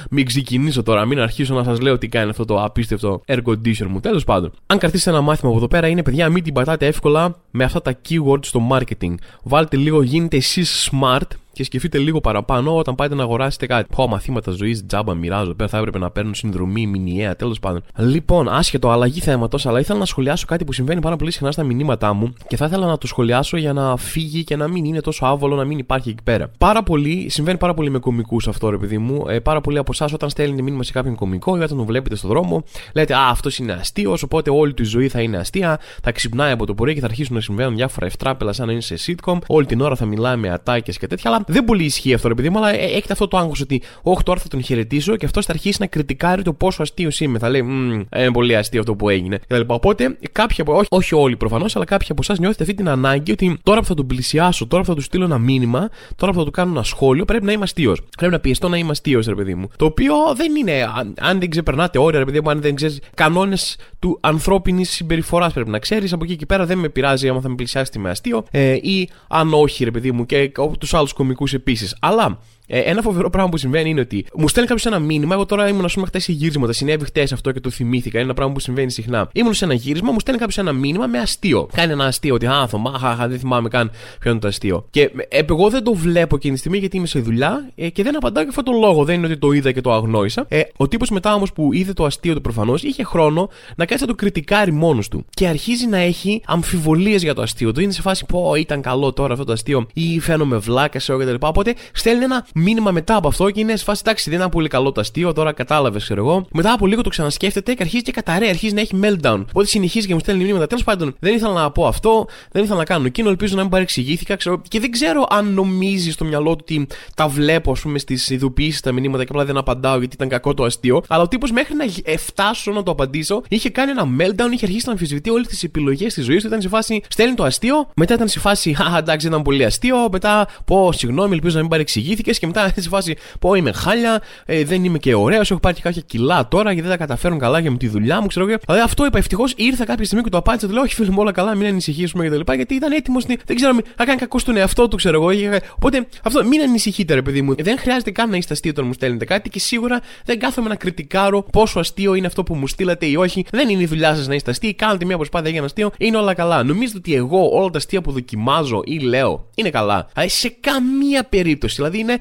μην 0.10 0.26
ξεκινήσω 0.26 0.84
τώρα. 0.84 1.06
Μην 1.06 1.20
αρχίσω 1.20 1.54
να 1.54 1.64
σας 1.64 1.80
λέω 1.80 1.98
τι 1.98 2.08
κάνει 2.08 2.30
αυτό 2.30 2.46
το 2.46 2.64
απίστευτο 2.64 3.22
air 3.28 3.40
condition 3.46 3.86
μου. 3.88 4.00
Τέλος 4.00 4.24
πάντων. 4.24 4.52
Αν 4.66 4.78
κρατήσετε 4.78 5.10
ένα 5.10 5.22
μάθημα 5.22 5.50
από 5.50 5.58
εδώ 5.58 5.68
πέρα, 5.68 5.88
είναι 5.88 6.04
παιδιά, 6.04 6.30
μην 6.30 6.44
την 6.44 6.54
πατάτε 6.54 6.86
εύκολα 6.86 7.36
με 7.52 7.64
αυτά 7.64 7.82
τα 7.82 7.96
keywords 8.10 8.46
στο 8.46 8.68
marketing. 8.72 9.14
Βάλτε 9.44 9.78
λίγο, 9.78 10.02
γίνετε 10.02 10.38
εσείς 10.38 10.90
smart 10.92 11.28
και 11.56 11.64
σκεφτείτε 11.64 11.98
λίγο 11.98 12.22
παραπάνω 12.22 12.78
όταν 12.78 12.96
πάτε 12.96 13.16
να 13.16 13.24
αγοράσετε 13.24 13.66
κάτι. 13.66 13.88
Πω, 13.96 14.08
μαθήματα 14.08 14.52
ζωής, 14.52 14.86
τζάμπα, 14.86 15.14
μοιράζω. 15.14 15.54
Πέρα 15.54 15.70
θα 15.70 15.78
έπρεπε 15.78 15.98
να 15.98 16.12
παίρνουν 16.12 16.34
συνδρομή, 16.34 16.88
μηνιαία, 16.88 17.36
τέλος 17.36 17.60
πάντων. 17.60 17.82
Λοιπόν, 17.98 18.50
άσχετο, 18.50 18.90
αλλαγή 18.90 19.20
θέματος, 19.20 19.66
αλλά 19.66 19.80
ήθελα 19.80 20.00
να 20.00 20.06
σχολιάσω 20.06 20.46
κάτι 20.46 20.66
που 20.66 20.74
συμβαίνει 20.74 21.02
πάρα 21.02 21.16
πολύ 21.16 21.32
συχνά 21.32 21.52
στα 21.52 21.64
μηνύματά 21.64 22.14
μου 22.14 22.34
και 22.48 22.58
θα 22.58 22.66
ήθελα 22.66 22.86
να 22.86 22.98
το 22.98 23.08
σχολιάσω 23.08 23.58
για 23.58 23.74
να 23.74 23.98
φύγει 23.98 24.44
και 24.44 24.56
να 24.56 24.68
μην 24.68 24.86
είναι 24.86 25.02
τόσο 25.02 25.26
άβολο, 25.26 25.56
να 25.56 25.64
μην 25.64 25.78
υπάρχει 25.78 26.10
εκεί 26.10 26.24
πέρα. 26.24 26.52
Πάρα 26.58 26.84
πολύ, 26.84 27.30
συμβαίνει 27.30 27.58
πάρα 27.58 27.74
πολύ 27.74 27.90
με 27.90 28.00
κομικούς 28.00 28.48
αυτό, 28.48 28.70
ρε 28.70 28.78
παιδί 28.78 28.98
μου. 28.98 29.26
Ε, 29.28 29.40
πάρα 29.40 29.62
πολύ 29.62 29.78
από 29.78 29.92
εσάς 29.94 30.14
όταν 30.14 30.30
στέλνετε 30.30 30.62
μήνυμα 30.62 30.84
σε 30.84 30.92
κάποιον 30.92 31.16
κομικό 31.16 31.58
ή 31.58 31.62
όταν 31.62 31.78
τον 31.78 31.86
βλέπετε 31.86 32.16
στον 32.16 32.30
δρόμο, 32.30 32.64
λέτε 32.94 33.14
Α, 33.14 33.30
αυτός 33.30 33.58
είναι 33.58 33.72
αστείος, 33.74 34.24
οπότε 34.24 34.50
όλη 34.50 34.74
του 34.74 34.82
η 34.82 34.86
ζωή 34.86 35.10
θα 35.10 35.22
είναι 35.22 35.38
αστεία, 35.38 35.80
θα 36.04 36.12
ξυπνάει 36.12 36.52
από 36.52 36.66
το 36.66 36.74
πρωί 36.74 36.94
και 36.94 37.00
θα 37.00 37.06
αρχίσουν 37.06 37.36
να 37.36 37.42
συμβαίνουν 37.42 37.76
διάφορα 37.76 38.06
ευτράπελα 38.06 38.54
σαν 38.54 38.66
να 38.66 38.72
είναι 38.72 38.82
σε 38.82 38.96
sitcom, 39.06 39.38
όλη 39.48 39.66
την 39.66 39.82
ώρα 39.82 39.96
θα 39.96 40.06
μιλάει 40.06 40.36
με 40.36 40.50
ατάκες 40.50 40.98
και 40.98 41.08
τέτοια, 41.08 41.30
αλλά 41.30 41.45
δεν 41.48 41.66
πολύ 41.66 41.84
ισχύει 41.84 42.14
αυτό, 42.14 42.28
ρε 42.28 42.34
παιδί 42.34 42.50
μου, 42.50 42.58
αλλά 42.58 42.74
ε, 42.74 42.86
έχετε 42.86 43.14
αυτό 43.14 43.28
το 43.28 43.38
άγχος 43.38 43.62
ότι, 43.62 43.82
Όχι, 44.02 44.24
τώρα 44.24 44.40
θα 44.40 44.48
τον 44.48 44.64
χαιρετήσω 44.64 45.16
και 45.16 45.26
αυτός 45.26 45.46
θα 45.46 45.52
αρχίσει 45.52 45.78
να 45.80 45.88
κριτικάρει 45.88 46.42
το 46.42 46.54
πόσο 46.54 46.82
αστείο 46.82 47.10
είμαι. 47.20 47.40
Θα 47.40 47.50
λέει, 47.50 47.62
Μmm, 47.66 48.18
είναι 48.20 48.32
πολύ 48.32 48.56
αστείο 48.56 48.80
αυτό 48.80 48.96
που 48.96 49.10
έγινε. 49.10 49.40
Οπότε, 49.68 50.18
κάποιοι 50.32 50.58
από, 50.62 50.74
όχι, 50.74 50.88
όχι 50.90 51.16
όλοι 51.16 51.38
προφανώς, 51.38 51.76
αλλά 51.76 51.86
κάποιοι 51.86 52.08
από 52.12 52.22
εσάς 52.24 52.40
νιώθετε 52.40 52.64
αυτή 52.64 52.76
την 52.76 52.90
ανάγκη 52.90 53.32
ότι 53.32 53.58
τώρα 53.64 53.80
που 53.80 53.86
θα 53.86 53.94
τον 53.94 54.08
πλησιάσω, 54.08 54.68
τώρα 54.68 54.84
που 54.84 54.90
θα 54.90 54.96
του 54.96 55.02
στείλω 55.02 55.24
ένα 55.24 55.38
μήνυμα, 55.38 55.90
τώρα 56.16 56.32
που 56.32 56.40
θα 56.40 56.46
του 56.46 56.52
κάνω 56.52 56.72
ένα 56.72 56.84
σχόλιο, 56.84 57.26
πρέπει 57.26 57.46
να 57.46 57.52
είμαι 57.52 57.64
αστείος. 57.64 58.02
Πρέπει 58.18 58.34
να 58.34 58.40
πιεστώ 58.40 58.70
να 58.70 58.78
είμαι 58.78 58.92
αστείος, 58.92 59.26
ρε 59.26 59.36
παιδί 59.36 59.56
μου. 59.56 59.70
Το 59.76 59.86
οποίο 59.86 60.16
δεν 60.36 60.56
είναι, 60.56 60.92
αν, 60.96 61.14
αν 61.20 61.40
δεν 61.40 61.50
ξεπερνάτε 61.50 62.00
όρια, 62.00 62.20
ρε 62.20 62.26
παιδί 62.26 62.42
μου, 62.42 62.50
αν 62.50 62.62
δεν 62.62 62.76
ξέρεις 62.76 63.00
κανόνες 63.14 63.78
του 64.00 64.18
ανθρώπινης 64.22 64.90
συμπεριφοράς 64.90 65.54
πρέπει 65.54 65.70
να 65.70 65.80
ξέρεις. 65.80 66.14
Από 66.14 66.24
εκεί 66.24 66.36
και 66.36 66.46
πέρα 66.46 66.66
δεν 66.66 66.78
με 66.78 66.90
πειράζει 66.90 67.30
άμα 67.30 67.42
θα 67.42 67.50
με 67.50 67.56
πλησιάσετε 67.56 68.00
με 68.00 68.10
αστείο 68.10 68.46
ε, 68.52 68.74
ή 68.74 69.10
αν 69.28 69.54
όχι, 69.54 69.84
ρε 69.84 69.92
παιδί 69.92 70.12
μου, 70.12 70.26
και 70.26 70.52
τους 70.80 70.94
άλλους 70.94 71.14
κομικούς 71.14 71.35
επίσης. 71.54 71.98
Αλλά 72.00 72.40
ε, 72.68 72.80
ένα 72.80 73.02
φοβερό 73.02 73.30
πράγμα 73.30 73.50
που 73.50 73.58
συμβαίνει 73.58 73.90
είναι 73.90 74.00
ότι 74.00 74.26
μου 74.36 74.48
στέλνει 74.48 74.68
κάποιος 74.70 74.86
ένα 74.94 75.00
μήνυμα. 75.00 75.34
Εγώ 75.34 75.46
τώρα 75.46 75.68
ήμουν, 75.68 75.86
ας 75.86 75.94
πούμε, 75.94 76.06
χτες 76.06 76.24
σε 76.24 76.32
γύρισματα. 76.32 76.74
Συνέβη 76.74 77.06
χτες 77.06 77.34
αυτό 77.34 77.52
και 77.52 77.60
το 77.60 77.70
θυμήθηκα. 77.70 78.18
Είναι 78.18 78.26
ένα 78.26 78.34
πράγμα 78.34 78.54
που 78.54 78.60
συμβαίνει 78.60 78.92
συχνά. 78.92 79.30
Ήμουν 79.34 79.54
σε 79.54 79.66
ένα 79.66 79.74
γύρισμα, 79.74 80.12
μου 80.12 80.20
στέλνει 80.20 80.40
κάποιος 80.40 80.58
ένα 80.58 80.74
μήνυμα 80.74 81.08
με 81.08 81.18
αστείο. 81.18 81.68
Κάνει 81.74 81.92
ένα 81.92 82.06
αστείο 82.06 82.34
ότι 82.34 82.46
Α, 82.46 82.68
θωμά, 82.68 83.26
δεν 83.28 83.40
θυμάμαι 83.40 83.70
καν 83.70 83.92
ποιο 84.20 84.32
είναι 84.32 84.40
το 84.40 84.48
αστείο. 84.48 84.88
Και 84.90 85.12
ε, 85.30 85.42
εγώ 85.50 85.70
δεν 85.70 85.84
το 85.84 85.94
βλέπω 85.94 86.36
εκείνη 86.36 86.54
τη 86.54 86.60
στιγμή 86.60 86.78
γιατί 86.78 86.98
είμαι 86.98 87.08
σε 87.08 87.20
δουλειά 87.20 87.70
ε, 87.76 87.90
και 87.90 88.04
δεν 88.04 88.16
απαντάω 88.16 88.44
για 88.44 88.50
αυτόν 88.50 88.64
τον 88.74 88.80
λόγο. 88.80 89.04
Δεν 89.04 89.16
είναι 89.16 89.26
ότι 89.26 89.38
το 89.38 89.52
είδα 89.52 89.72
και 89.72 89.82
το 89.82 89.94
αγνόησα. 89.94 90.46
Ε, 90.48 90.62
ο 90.78 90.88
τύπος 90.88 91.10
μετά 91.10 91.34
όμως 91.34 91.54
που 91.54 91.74
είδε 91.74 91.94
το 91.94 92.06
αστείο 92.06 92.34
του 92.34 92.42
προφανώς 92.42 92.84
είχε 92.84 93.04
χρόνο 93.04 93.50
να 93.76 93.86
κάτσει 93.86 94.04
να 94.04 94.10
το 94.10 94.16
κριτικάρει 94.16 94.72
μόνος 94.72 95.08
του. 95.08 95.26
Και 95.30 95.48
αρχίζει 95.48 95.88
να 95.88 95.98
έχει 95.98 96.42
αμφιβολίες 96.46 97.24
για 97.24 97.34
το 97.34 97.42
αστείο 97.42 97.72
του. 97.72 97.82
Είναι 97.82 97.92
σε 97.92 98.02
φάση 98.02 98.26
πω 98.26 98.56
ήταν 98.56 98.82
καλό 98.82 99.14
τώρα 99.14 99.34
αυτό 99.34 99.46
το 99.46 99.52
αστείο 99.52 99.88
ή 99.94 100.20
φαίνομαι 100.20 100.58
βλάκα 100.58 101.00
σε 101.00 101.14
κτλ. 101.18 101.36
Οπότε 101.40 101.74
στέλνει 101.94 102.24
ένα 102.24 102.48
μήνυμα 102.56 102.92
μετά 102.92 103.16
από 103.16 103.28
αυτό 103.28 103.50
και 103.50 103.60
είναι 103.60 103.76
σε 103.76 103.84
φάση 103.84 104.02
εντάξει, 104.06 104.30
δεν 104.30 104.40
ήταν 104.40 104.50
πολύ 104.52 104.68
καλό 104.68 104.92
το 104.92 105.02
αστείο, 105.02 105.34
τώρα 105.34 105.52
κατάλαβες, 105.52 106.04
ξέρω 106.04 106.22
εγώ. 106.22 106.46
Μετά 106.52 106.74
από 106.74 106.88
λίγο 106.88 107.02
το 107.02 107.10
ξανασκέφτεται 107.10 107.74
και 107.74 107.84
αρχίζει 107.84 108.04
και 108.04 108.12
καταραίει, 108.12 108.50
αρχίζει 108.50 108.74
να 108.74 108.82
έχει 108.82 109.00
meltdown. 109.02 109.40
Οπότε 109.50 109.66
συνεχίζει 109.66 110.08
και 110.08 110.14
μου 110.14 110.20
στέλνει 110.20 110.42
μήνυματα. 110.42 110.68
Τέλος 110.68 110.84
πάντων, 110.84 111.16
δεν 111.20 111.34
ήθελα 111.34 111.54
να 111.54 111.72
πω 111.72 111.88
αυτό, 111.88 112.28
δεν 112.52 112.64
ήθελα 112.64 112.78
να 112.78 112.86
κάνω 112.86 113.06
εκείνο, 113.06 113.30
ελπίζω 113.30 113.56
να 113.56 113.62
μην 113.62 113.72
παρεξηγήθηκα, 113.72 114.36
ξέρω. 114.36 114.62
Και 114.68 114.80
δεν 114.80 114.92
ξέρω 114.92 115.26
αν 115.30 115.54
νομίζει 115.54 116.12
στο 116.12 116.26
μυαλό 116.26 116.56
του 116.56 116.60
ότι 116.62 116.88
τα 117.16 117.28
βλέπω, 117.28 117.72
ας 117.72 117.80
πούμε, 117.80 118.00
στις 118.00 118.30
ειδοποιήσεις 118.30 118.82
τα 118.82 118.92
μηνύματα 118.92 119.24
και 119.24 119.30
απλά 119.32 119.46
δεν 119.46 119.58
απαντάω 119.58 119.98
γιατί 119.98 120.16
ήταν 120.16 120.30
κακό 120.30 120.54
το 120.54 120.64
αστείο. 120.64 121.04
Αλλά 121.08 121.24
ο 121.24 121.28
τύπος 121.28 121.52
μέχρι 121.52 121.74
να 121.76 121.86
φτάσω 122.18 122.72
να 122.72 122.84
το 122.84 122.92
απαντήσω 122.92 123.42
είχε 123.50 123.70
κάνει 123.70 123.92
ένα 123.92 124.04
meltdown, 124.04 124.52
είχε 124.54 124.66
αρχίσει 124.66 124.86
να 124.86 124.92
αμφισβητεί 124.92 125.30
όλες 125.30 125.48
τις 125.48 125.64
επιλογές 125.64 126.14
της 126.14 126.26
ζωής 126.26 126.42
του. 126.42 126.48
Ήταν 126.48 126.62
σε 126.62 126.68
φάση 126.68 127.02
στέλνει 127.10 127.36
το 127.36 127.44
αστείο, 127.44 127.90
μετά 127.96 128.14
ήταν 128.14 128.28
σε 128.28 128.40
φάση 128.40 128.74
Χα, 128.78 128.98
εντάξει, 128.98 129.28
ήταν 129.28 129.42
πολύ 129.42 129.66
αστείο, 129.66 130.10
μετά 130.12 130.48
πω 130.66 130.92
συγγνώμη, 130.92 131.34
ελπίζω 131.34 131.56
να 131.56 131.62
μην 131.62 131.70
παρεξηγήθηκες 131.70 132.40
και 132.46 132.60
μετά 132.60 132.82
σε 132.82 132.90
φάση 132.90 133.16
πω 133.40 133.54
είμαι 133.54 133.72
χάλια, 133.72 134.22
ε, 134.46 134.64
δεν 134.64 134.84
είμαι 134.84 134.98
και 134.98 135.16
ωραίος, 135.16 135.52
έχω 135.52 135.60
πάρει 135.60 135.76
και 135.76 135.82
κάποια 135.82 136.02
κιλά 136.06 136.48
τώρα 136.48 136.72
γιατί 136.72 136.88
δεν 136.88 136.98
τα 136.98 137.06
καταφέρουν 137.06 137.40
καλά 137.40 137.60
για 137.60 137.72
με 137.72 137.78
τη 137.78 137.88
δουλειά 137.88 138.22
μου, 138.22 138.28
ξέρω 138.28 138.48
εγώ. 138.48 138.58
Δηλαδή 138.66 138.84
αυτό 138.84 139.06
είπα 139.06 139.18
ευτυχώς 139.18 139.54
ήρθα 139.56 139.86
κάποια 139.86 140.06
στιγμή 140.06 140.24
και 140.24 140.30
το 140.30 140.38
απάντησα, 140.38 140.68
του 140.68 140.74
λέω 140.74 140.82
Όχι 140.82 140.94
φίλε 140.94 141.10
μου, 141.10 141.18
όλα 141.20 141.32
καλά, 141.32 141.56
μην 141.56 141.68
ανησυχήσουμε 141.68 142.28
κτλ. 142.28 142.54
Γιατί 142.54 142.76
ήταν 142.76 142.92
έτοιμος, 142.92 143.26
δεν 143.26 143.56
ξέρω, 143.56 143.74
να 143.98 144.06
κάνει 144.06 144.20
κακό 144.20 144.40
στον 144.40 144.58
εαυτό 144.58 144.88
του, 144.88 144.96
ξέρω 144.96 145.22
εγώ. 145.22 145.60
Οπότε 145.76 146.08
αυτό 146.24 146.46
μην 146.46 146.62
ανησυχείτε, 146.62 147.14
ρε 147.14 147.22
παιδί 147.22 147.42
μου. 147.42 147.56
Δεν 147.60 147.78
χρειάζεται 147.80 148.12
καν 148.12 148.30
να 148.30 148.38
είστε 148.38 148.54
αστείο 148.54 148.72
όταν 148.72 148.86
μου 148.86 148.94
στέλνετε 148.94 149.26
κάτι 149.26 149.50
και 149.50 149.60
σίγουρα 149.60 150.02
δεν 150.26 150.40
κάθομαι 150.40 150.70
να 150.70 150.76
κριτικάρω 150.76 151.44
πόσο 151.44 151.80
αστείο 151.80 152.14
είναι 152.14 152.28
αυτό 152.28 152.44
που 152.44 152.56
μου 152.56 152.68
στείλατε 152.68 153.06
ή 153.06 153.16
όχι. 153.16 153.46
Δεν 153.52 153.70
είναι 153.70 153.82
η 153.82 153.86
δουλειά 153.86 154.16
σας 154.16 154.28
να 154.28 154.36
είστε 154.36 154.52
αστείοι, 154.52 154.74
κάνετε 154.74 155.06
μια 155.06 155.16
προσπάθεια 155.16 155.50
για 155.50 155.58
ένα 155.58 155.66
αστείο, 155.68 155.92
είναι 155.98 156.18
όλα 156.18 156.34
καλά. 156.34 156.64
Νομίζετε 156.64 156.98
ότι 156.98 157.16
εγώ 157.16 157.50
όλα 157.52 157.70
τα 157.70 157.78
αστεία 157.78 158.02
που 158.02 158.12
δοκιμάζω 158.12 158.82
ή 158.86 159.00
λέω 159.00 159.50
είναι 159.56 159.70
καλά. 159.70 160.08
Αλλά 160.14 160.30
σε 160.30 160.56
καμία 160.60 161.24
περίπτωση, 161.24 161.76
δηλαδή 161.76 162.00
είναι 162.00 162.20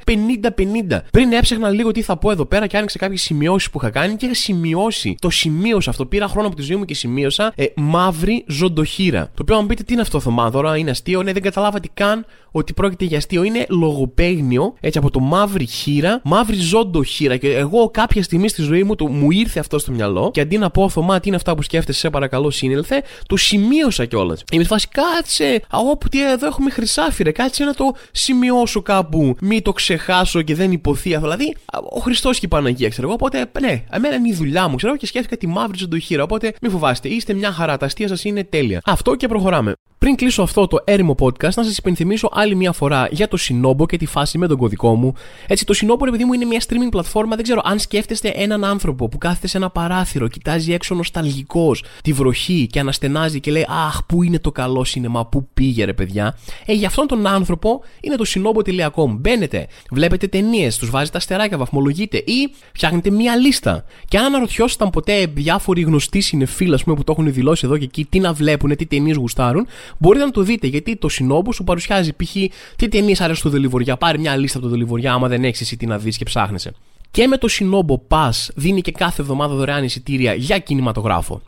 50-50. 0.91 1.01
Πριν 1.11 1.33
έψαχνα 1.33 1.71
λίγο 1.71 1.91
τι 1.91 2.03
θα 2.03 2.17
πω 2.17 2.31
εδώ 2.31 2.45
πέρα 2.45 2.67
και 2.67 2.77
άνοιξα 2.77 2.99
κάποιες 2.99 3.23
σημειώσεις 3.23 3.71
που 3.71 3.79
είχα 3.83 3.91
κάνει 3.91 4.17
και 4.17 4.25
είχα 4.25 4.35
σημειώσει. 4.35 5.15
Το 5.21 5.31
σημείωσα 5.31 5.91
αυτό. 5.91 6.07
Πήρα 6.07 6.29
χρόνο 6.29 6.47
από 6.47 6.57
τη 6.57 6.63
ζωή 6.63 6.77
μου 6.77 6.85
και 6.85 6.95
σημείωσα 6.95 7.53
ε, 7.57 7.65
μαύρη 7.75 8.45
ζωντοχύρα. 8.49 9.23
Το 9.23 9.43
οποίο, 9.43 9.57
αν 9.57 9.67
πείτε 9.67 9.83
τι 9.83 9.93
είναι 9.93 10.03
αυτό 10.03 10.21
το 10.21 10.31
μάδωρα, 10.31 10.77
είναι 10.77 10.91
αστείο, 10.91 11.23
ναι, 11.23 11.33
δεν 11.33 11.43
καταλάβατε 11.43 11.89
καν 11.95 12.27
ότι 12.57 12.73
πρόκειται 12.73 13.05
για 13.05 13.19
αστείο. 13.19 13.43
Είναι 13.43 13.67
λογοπαίγνιο, 13.69 14.75
έτσι 14.81 14.99
από 14.99 15.11
το 15.11 15.21
μαύρη 15.21 15.67
χείρα, 15.67 16.21
μαύρη 16.25 16.57
ζωντοχύρα. 16.57 17.37
Και 17.37 17.55
εγώ 17.57 17.91
κάποια 17.91 18.23
στιγμή 18.23 18.49
στη 18.49 18.63
ζωή 18.63 18.83
μου 18.83 18.95
το, 18.95 19.07
μου 19.07 19.31
ήρθε 19.31 19.61
αυτό 19.61 19.79
στο 19.79 19.93
μυαλό 19.93 20.31
και 20.33 20.41
αντί 20.41 20.59
να 20.59 20.71
πω 20.71 20.89
Θωμά, 20.89 21.21
τι 21.21 21.29
είναι 21.29 21.37
αυτά 21.37 21.55
που 21.55 21.63
σκέφτεσαι, 21.63 21.99
σε 21.99 22.11
παρακαλώ, 22.11 22.51
σύνελθε, 22.51 23.03
το 23.27 23.37
σημείωσα 23.37 24.05
κιόλας. 24.05 24.45
Είμαι 24.53 24.65
φάση, 24.65 24.89
κάτσε, 24.89 25.63
όπου 25.71 26.09
τι 26.09 26.31
εδώ 26.31 26.47
έχουμε 26.47 26.71
χρυσάφιρε, 26.71 27.31
κάτσε 27.33 27.65
να 27.65 27.75
το 27.75 27.95
σημειώσω 28.13 28.83
κάπου, 28.83 29.37
μην 29.41 29.63
το 29.63 29.73
ξεχάσω 29.73 30.43
και 30.43 30.55
δεν 30.55 30.73
υποθεί 30.73 31.15
αυτό. 31.15 31.29
Δηλαδή, 31.31 31.57
ο 31.91 32.01
Χριστός 32.01 32.39
και 32.39 32.47
η 32.47 32.49
Παναγία, 32.49 32.89
ξέρω 32.89 33.07
εγώ. 33.07 33.17
Οπότε, 33.17 33.51
ναι, 33.61 33.85
εμένα 33.91 34.15
είναι 34.15 34.29
η 34.29 34.35
δουλειά 34.35 34.69
μου, 34.69 34.77
ξέρω 34.77 34.97
και 34.97 35.07
σκέφτηκα 35.07 35.37
τη 35.37 35.47
μαύρη 35.47 35.79
ζωντοχύρα. 35.79 36.23
Οπότε, 36.23 36.55
μην 36.61 36.71
φοβάστε, 36.71 37.09
είστε 37.09 37.35
μια 37.35 37.53
χαρά. 37.53 37.77
Τα 37.77 37.87
αστεία 37.87 38.09
σας 38.09 38.25
είναι 38.25 38.45
τέλεια. 38.45 38.81
Αυτό 38.85 39.15
και 39.15 39.29
προχωράμε. 39.29 39.75
Πριν 40.05 40.17
κλείσω 40.17 40.43
αυτό 40.43 40.67
το 40.67 40.79
έρημο 40.85 41.15
podcast, 41.21 41.55
να 41.55 41.65
σας 41.65 41.77
υπενθυμίσω 41.79 42.29
άλλη 42.33 42.55
μια 42.55 42.73
φορά 42.73 43.09
για 43.11 43.29
το 43.29 43.39
Sinobo 43.41 43.87
και 43.87 43.97
τη 43.97 44.07
φάση 44.07 44.39
με 44.39 44.47
τον 44.47 44.57
κωδικό 44.57 44.95
μου. 44.95 45.15
Έτσι, 45.47 45.65
το 45.65 45.75
Sinobo, 45.77 46.07
επειδή 46.07 46.25
μου, 46.25 46.33
είναι 46.33 46.45
μια 46.45 46.61
streaming 46.69 46.91
πλατφόρμα. 46.91 47.35
Δεν 47.35 47.45
ξέρω 47.45 47.61
αν 47.65 47.79
σκέφτεστε 47.79 48.33
έναν 48.35 48.65
άνθρωπο 48.65 49.09
που 49.09 49.19
κάθεται 49.19 49.47
σε 49.47 49.57
ένα 49.57 49.71
παράθυρο, 49.71 50.29
κοιτάζει 50.29 50.73
έξω 50.73 50.95
νοσταλγικός 50.95 51.85
τη 52.03 52.13
βροχή 52.13 52.67
και 52.71 52.81
αναστενάζει 52.81 53.41
και 53.41 53.51
λέει 53.51 53.67
Αχ, 53.87 54.05
πού 54.07 54.23
είναι 54.23 54.39
το 54.39 54.53
καλό 54.53 54.85
σινεμά, 54.85 55.27
πού 55.27 55.49
πήγε 55.55 55.85
ρε 55.85 55.93
παιδιά. 55.93 56.39
Ε, 56.67 56.73
για 56.73 56.87
αυτόν 56.87 57.07
τον 57.07 57.27
άνθρωπο 57.27 57.81
είναι 58.01 58.15
το 58.17 58.25
sinobo.com. 58.29 59.17
Μπαίνετε, 59.19 59.67
βλέπετε 59.91 60.27
ταινίες, 60.27 60.79
τους 60.79 60.91
βάζετε 60.91 61.17
αστεράκια, 61.17 61.59
βαθμολογείτε 61.59 62.17
ή 62.17 62.55
φτιάχνετε 62.73 63.11
μία 63.11 63.37
λίστα. 63.37 63.85
Και 64.09 64.19
αν 64.19 64.25
αναρωτιόσασταν 64.25 64.91
ποτέ 64.91 65.27
διάφοροι 65.27 65.81
γνωστοί 65.83 66.21
συνεφίλ, 66.21 66.79
που 66.85 67.05
το 67.05 67.13
έχουν 67.19 67.33
δηλώσει 67.33 67.67
εδώ 67.67 67.79
και 67.79 67.85
εκεί, 67.85 68.05
τι 68.05 68.21
να 68.21 68.33
βλέπουν, 68.33 68.77
τι 68.77 68.87
ταινίες 68.87 69.17
γουστάρουν, 69.17 69.67
μπορείτε 69.99 70.25
να 70.25 70.31
το 70.31 70.43
δείτε 70.43 70.67
γιατί 70.67 70.97
το 70.97 71.09
Sinobo 71.11 71.55
σου 71.55 71.65
παρουσιάζει 71.65 72.13
π.χ. 72.13 72.33
τι 72.77 72.89
ταινίες 72.89 73.21
αρέσουν 73.21 73.41
στο 73.41 73.51
Δελιβοριά. 73.51 73.97
Πάρει 73.97 74.19
μια 74.19 74.37
λίστα 74.37 74.59
από 74.59 74.67
το 74.67 74.73
Δελιβοριά, 74.73 75.13
άμα 75.13 75.29
δεν 75.29 75.45
έχεις 75.45 75.61
εσύ 75.61 75.77
τι 75.77 75.87
να 75.87 75.99
δεις 75.99 76.17
και 76.17 76.25
ψάχνεσαι. 76.25 76.73
Και 77.11 77.27
με 77.27 77.37
το 77.37 77.49
Sinobo 77.51 77.95
Pass 78.09 78.49
δίνει 78.55 78.81
και 78.81 78.93
κάθε 78.93 79.23
εβδομάδα 79.23 79.55
δωρεάν 79.55 79.85
εισιτήρια 79.85 80.35
για 80.35 80.59
κινηματογράφο. 80.59 81.43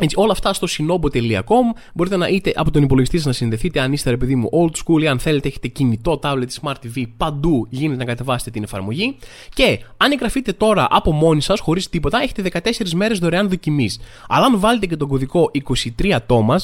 Έτσι, 0.00 0.16
όλα 0.18 0.32
αυτά 0.32 0.52
στο 0.52 0.66
sinobo.com 0.70 1.78
μπορείτε 1.94 2.16
να 2.16 2.28
είτε 2.28 2.52
από 2.56 2.70
τον 2.70 2.82
υπολογιστή 2.82 3.20
να 3.24 3.32
συνδεθείτε 3.32 3.80
αν 3.80 3.92
είστε 3.92 4.10
ρε 4.10 4.16
παιδί 4.16 4.34
μου 4.34 4.48
old 4.52 4.70
school 4.70 5.02
ή 5.02 5.06
αν 5.08 5.18
θέλετε 5.18 5.48
έχετε 5.48 5.68
κινητό, 5.68 6.20
tablet, 6.22 6.46
smart 6.62 6.72
TV, 6.72 7.04
παντού 7.16 7.66
γίνεται 7.70 7.98
να 7.98 8.04
κατεβάσετε 8.04 8.50
την 8.50 8.62
εφαρμογή. 8.62 9.16
Και 9.54 9.80
αν 9.96 10.12
εγγραφείτε 10.12 10.52
τώρα 10.52 10.86
από 10.90 11.12
μόνοι 11.12 11.42
σας, 11.42 11.60
χωρίς 11.60 11.88
τίποτα, 11.88 12.22
έχετε 12.22 12.60
14 12.62 12.90
μέρες 12.94 13.18
δωρεάν 13.18 13.48
δοκιμής. 13.48 14.00
Αλλά 14.28 14.44
αν 14.44 14.58
βάλετε 14.60 14.86
και 14.86 14.96
τον 14.96 15.08
κωδικό 15.08 15.50
23 15.98 16.16
Thomas, 16.26 16.58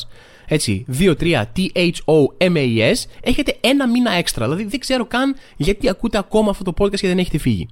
έτσι, 0.47 0.85
23-T-H-O-M-A-S, 0.99 2.95
έχετε 3.21 3.57
ένα 3.61 3.89
μήνα 3.89 4.13
έξτρα. 4.13 4.45
Δηλαδή 4.45 4.65
δεν 4.65 4.81
ξέρω 4.81 5.07
καν 5.07 5.35
γιατί 5.57 5.89
ακούτε 5.89 6.19
ακόμα 6.19 6.51
αυτό 6.51 6.65
το 6.65 6.75
podcast 6.79 6.99
και 7.01 7.09
δεν 7.09 7.19
έχετε 7.19 7.39
φύγει. 7.39 7.69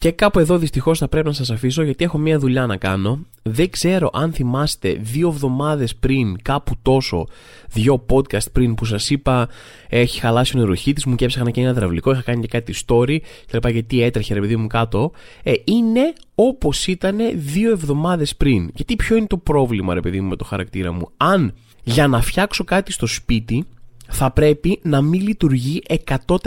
Και 0.00 0.10
κάπου 0.10 0.38
εδώ 0.38 0.58
δυστυχώς 0.58 0.98
θα 0.98 1.08
πρέπει 1.08 1.26
να 1.26 1.32
σας 1.32 1.50
αφήσω 1.50 1.82
γιατί 1.82 2.04
έχω 2.04 2.18
μια 2.18 2.38
δουλειά 2.38 2.66
να 2.66 2.76
κάνω. 2.76 3.18
Δεν 3.42 3.70
ξέρω 3.70 4.10
αν 4.12 4.32
θυμάστε 4.32 4.98
δύο 5.00 5.28
εβδομάδες 5.28 5.96
πριν, 5.96 6.42
κάπου 6.42 6.74
τόσο, 6.82 7.26
δύο 7.72 8.04
podcast 8.08 8.52
πριν 8.52 8.74
που 8.74 8.84
σας 8.84 9.10
είπα 9.10 9.48
έχει 9.88 10.20
χαλάσει 10.20 10.56
ο 10.56 10.60
νεροχύτης 10.60 11.04
μου 11.04 11.14
και 11.14 11.24
έψαχνα 11.24 11.50
και 11.50 11.60
ένα 11.60 11.72
δραυλικό, 11.72 12.10
είχα 12.10 12.22
κάνει 12.22 12.40
και 12.40 12.48
κάτι 12.48 12.74
story 12.86 13.18
και 13.46 13.56
είπα 13.56 13.70
γιατί 13.70 14.02
έτρεχε 14.02 14.34
ρε 14.34 14.40
παιδί 14.40 14.56
μου 14.56 14.66
κάτω. 14.66 15.12
Ε, 15.42 15.52
είναι 15.64 16.12
όπως 16.34 16.86
ήταν 16.86 17.16
δύο 17.34 17.70
εβδομάδες 17.70 18.36
πριν. 18.36 18.70
Γιατί 18.74 18.96
ποιο 18.96 19.16
είναι 19.16 19.26
το 19.26 19.36
πρόβλημα 19.36 19.94
ρε 19.94 20.00
παιδί 20.00 20.20
μου 20.20 20.28
με 20.28 20.36
το 20.36 20.44
χαρακτήρα 20.44 20.92
μου. 20.92 21.10
Αν 21.16 21.54
για 21.82 22.06
να 22.06 22.20
φτιάξω 22.20 22.64
κάτι 22.64 22.92
στο 22.92 23.06
σπίτι 23.06 23.66
θα 24.10 24.30
πρέπει 24.30 24.78
να 24.82 25.00
μην 25.00 25.20
λειτουργεί 25.22 25.82
100%. 26.26 26.46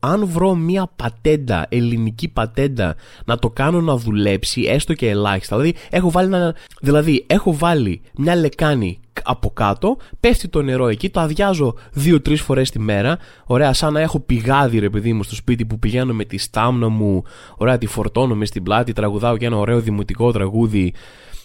Αν 0.00 0.26
βρω 0.26 0.54
μια 0.54 0.90
πατέντα, 0.96 1.66
ελληνική 1.68 2.28
πατέντα, 2.28 2.94
να 3.24 3.38
το 3.38 3.50
κάνω 3.50 3.80
να 3.80 3.96
δουλέψει, 3.96 4.62
έστω 4.62 4.94
και 4.94 5.08
ελάχιστα. 5.08 5.56
Δηλαδή, 5.56 5.78
έχω 5.90 6.10
βάλει, 6.10 6.34
ένα, 6.34 6.54
δηλαδή, 6.80 7.24
έχω 7.26 7.56
βάλει 7.56 8.00
μια 8.16 8.36
λεκάνη 8.36 8.98
από 9.22 9.50
κάτω, 9.50 9.96
πέφτει 10.20 10.48
το 10.48 10.62
νερό 10.62 10.88
εκεί, 10.88 11.10
το 11.10 11.20
αδειάζω 11.20 11.74
δύο-τρεις 11.92 12.40
φορές 12.40 12.70
τη 12.70 12.78
μέρα. 12.78 13.18
Ωραία, 13.44 13.72
σαν 13.72 13.92
να 13.92 14.00
έχω 14.00 14.20
πηγάδι 14.20 14.78
ρε 14.78 14.90
παιδί 14.90 15.12
μου 15.12 15.22
στο 15.22 15.34
σπίτι 15.34 15.64
που 15.64 15.78
πηγαίνω 15.78 16.12
με 16.12 16.24
τη 16.24 16.38
στάμνα 16.38 16.88
μου, 16.88 17.22
ωραία, 17.56 17.78
τη 17.78 17.86
φορτώνω 17.86 18.34
μες 18.34 18.48
στην 18.48 18.62
πλάτη, 18.62 18.92
τραγουδάω 18.92 19.36
και 19.36 19.46
ένα 19.46 19.56
ωραίο 19.56 19.80
δημοτικό 19.80 20.32
τραγούδι. 20.32 20.94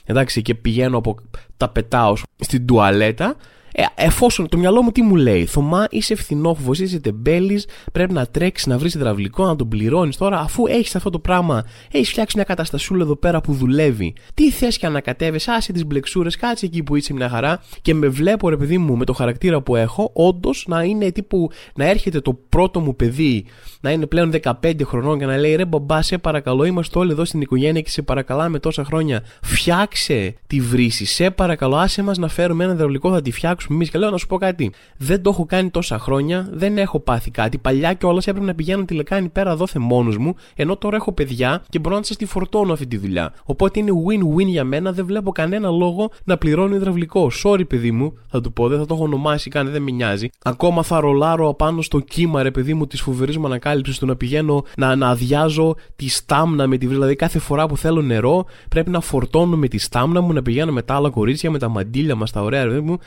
Εντάξει, 0.10 0.41
και 0.41 0.56
πηγαίνω 0.56 0.98
από 0.98 1.15
τα 1.58 1.69
πετάω 1.69 2.13
στην 2.39 2.65
τουαλέτα 2.65 3.36
ε, 3.80 3.86
εφόσον 3.96 4.50
το 4.50 4.58
μυαλό 4.58 4.82
μου 4.82 4.92
τι 4.92 5.02
μου 5.02 5.15
λέει, 5.15 5.46
Θωμά, 5.46 5.88
είσαι 5.89 6.13
ευθυνόφοβο, 6.13 6.72
είσαι 6.72 7.00
τεμπέλης, 7.00 7.68
πρέπει 7.92 8.13
να 8.13 8.26
τρέξεις 8.26 8.68
να 8.68 8.78
βρεις 8.78 8.94
υδραυλικό, 8.94 9.46
να 9.46 9.56
τον 9.56 9.68
πληρώνεις 9.68 10.18
τώρα, 10.18 10.39
αφού 10.39 10.68
έχεις 10.68 10.96
αυτό 10.96 11.10
το 11.10 11.20
πράγμα, 11.20 11.63
έχεις 11.92 12.10
φτιάξει 12.10 12.36
μια 12.36 12.46
καταστασούλα 12.46 13.04
εδώ 13.04 13.15
πέρα 13.15 13.42
που 13.42 13.54
δουλεύει. 13.54 14.13
Τι 14.34 14.52
θες 14.52 14.78
και 14.78 14.86
ανακατεύεις, 14.86 15.48
άσε 15.48 15.72
τις 15.72 15.86
μπλεξούρες, 15.86 16.36
κάτσε 16.36 16.65
εκεί 16.65 16.84
που 16.84 16.96
είσαι 16.96 17.13
μια 17.13 17.30
χαρά 17.30 17.63
και 17.82 17.94
με 17.94 18.08
βλέπω, 18.08 18.50
ρε 18.50 18.58
παιδί 18.58 18.78
μου, 18.78 18.98
με 18.98 19.06
το 19.06 19.13
χαρακτήρα 19.13 19.62
που 19.62 19.76
έχω, 19.76 20.12
όντως 20.13 20.65
να 20.68 20.84
είναι 20.84 21.12
τύπου 21.12 21.50
να 21.76 21.86
έρχεται 21.86 22.20
το 22.20 22.39
πρώτο 22.50 22.80
μου 22.80 22.96
παιδί, 22.96 23.46
να 23.82 23.92
είναι 23.92 24.06
πλέον 24.06 24.34
15 24.62 24.82
χρονών 24.84 25.20
και 25.20 25.26
να 25.26 25.38
λέει 25.38 25.56
ρε 25.56 25.65
μπαμπά, 25.65 26.02
σε 26.02 26.18
παρακαλώ, 26.18 26.63
είμαστε 26.63 27.00
όλοι 27.00 27.12
εδώ 27.12 27.26
στην 27.26 27.42
οικογένεια 27.42 27.82
και 27.82 27.89
σε 27.89 28.02
παρακαλάμε 28.02 28.60
τόσα 28.60 28.84
χρόνια, 28.84 29.24
φτιάξε 29.42 30.36
τη 30.48 30.60
βρύση, 30.60 31.06
σε 31.06 31.32
παρακαλώ, 31.32 31.76
άσε 31.76 32.02
μας 32.02 32.18
να 32.18 32.28
φέρουμε 32.28 32.63
ένα 32.63 32.74
υδραυλικό, 32.74 33.12
θα 33.12 33.22
τη 33.22 33.32
φτιάξουμε 33.32 33.68
εμεί. 33.71 33.88
Και 33.88 33.97
λέω 33.97 34.10
να 34.10 34.17
σου 34.17 34.27
πω 34.27 34.38
κάτι. 34.38 34.71
Δεν 34.97 35.21
το 35.21 35.29
έχω 35.29 35.45
κάνει 35.45 35.69
τόσα 35.69 35.99
χρόνια, 35.99 36.49
δεν 36.51 36.77
έχω 36.77 36.99
πάθει 36.99 37.32
κάτι. 37.32 37.58
Παλιά 37.58 37.93
κιόλας 37.93 38.27
έπρεπε 38.27 38.45
να 38.45 38.55
πηγαίνω 38.55 38.86
τη 38.86 38.93
λεκάνη 38.93 39.29
πέρα 39.29 39.55
δόθε 39.55 39.79
μόνος 39.79 40.17
μου, 40.17 40.36
ενώ 40.55 40.77
τώρα 40.77 40.95
έχω 40.95 41.12
παιδιά 41.12 41.63
και 41.69 41.79
μπορώ 41.79 41.95
να 41.95 42.03
σα 42.03 42.15
τη 42.15 42.25
φορτώνω 42.25 42.73
αυτή 42.73 42.88
τη 42.88 42.97
δουλειά. 42.97 43.34
Οπότε 43.43 43.79
είναι 43.79 43.91
win-win 44.08 44.45
για 44.45 44.63
μένα, 44.63 44.91
δεν 44.91 45.05
βλέπω 45.05 45.32
κανένα 45.32 45.69
λόγο 45.69 46.12
να 46.23 46.38
πληρώνω 46.38 46.75
υδραυλικό. 46.75 47.32
Sorry, 47.43 47.67
παιδί 47.67 47.91
μου, 47.91 48.13
θα 48.27 48.41
του 48.41 48.53
πω, 48.53 48.67
δεν 48.67 48.79
θα 48.79 48.86
το 48.86 48.93
έχω 48.93 49.03
ονομάσει 49.03 49.49
καν, 49.49 49.71
δεν 49.71 49.82
με 49.82 49.91
νοιάζει. 49.91 50.29
Ακόμα 50.43 50.84
θα 50.84 50.99
ρολάρω 50.99 51.49
απάνω 51.49 51.82
στο 51.82 51.99
κύμα, 51.99 52.43
ρε 52.43 52.51
παιδί 52.51 52.73
μου, 52.73 52.88
της 52.88 53.01
φοβερής 53.01 53.38
μου 53.38 53.45
ανακάλυψης 53.45 53.97
του 53.99 54.05
να 54.05 54.15
πηγαίνω 54.15 54.63
να, 54.77 54.95
να 54.95 55.08
αδειάζω 55.10 55.75
τη 55.95 56.10
στάμνα 56.10 56.67
με 56.67 56.77
τη 56.77 56.86
βρύση. 56.86 56.97
Δηλαδή 56.99 57.15
κάθε 57.15 57.39
φορά 57.39 57.65
που 57.65 57.77
θέλω 57.77 58.01
νερό 58.01 58.45
πρέπει 58.69 58.89
να 58.89 58.99
φορτώνω 58.99 59.58
με 59.58 59.67
τη 59.67 59.77
στάμνα 59.77 60.21
μου, 60.21 60.34
να 60.34 60.41
πηγαίνω 60.41 60.71
με 60.71 60.82
τα 60.82 60.95
άλλα 60.95 61.10
κορίτσια, 61.10 61.51
με 61.51 61.60
τα 61.60 61.69
μαντίλια 61.69 62.15
μας, 62.15 62.32
τα 62.32 62.41
ωραία, 62.41 62.65
ρε 62.65 62.79
μου, 62.79 62.97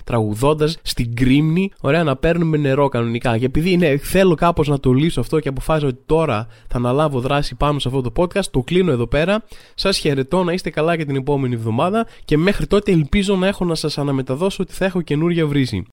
τραγουδώντα 0.57 0.81
στην 0.83 1.15
κρίμνη, 1.15 1.71
ωραία, 1.81 2.05
να 2.05 2.17
παίρνουμε 2.17 2.57
νερό 2.57 2.89
κανονικά. 2.89 3.39
Και 3.39 3.45
επειδή 3.45 3.71
είναι, 3.71 3.97
θέλω 3.97 4.35
κάπως 4.35 4.69
να 4.69 4.81
το 4.81 4.93
λύσω 4.93 5.21
αυτό 5.21 5.41
και 5.41 5.49
αποφάσισα 5.49 5.87
ότι 5.87 6.01
τώρα 6.07 6.47
θα 6.69 6.77
αναλάβω 6.77 7.21
δράση 7.21 7.55
πάνω 7.55 7.79
σε 7.79 7.89
αυτό 7.89 8.01
το 8.01 8.13
podcast, 8.17 8.45
το 8.51 8.61
κλείνω 8.61 8.93
εδώ 8.93 9.07
πέρα. 9.07 9.45
Σας 9.75 9.99
χαιρετώ 9.99 10.45
να 10.45 10.53
είστε 10.53 10.71
καλά 10.71 10.95
για 10.95 11.07
την 11.07 11.17
επόμενη 11.17 11.55
εβδομάδα 11.55 12.07
και 12.25 12.39
μέχρι 12.39 12.67
τότε 12.67 12.93
ελπίζω 12.93 13.37
να 13.37 13.47
έχω 13.47 13.65
να 13.65 13.75
σας 13.75 13.99
αναμεταδώσω 13.99 14.63
ότι 14.63 14.73
θα 14.73 14.85
έχω 14.85 15.01
καινούργια 15.01 15.47
βρύση. 15.47 15.87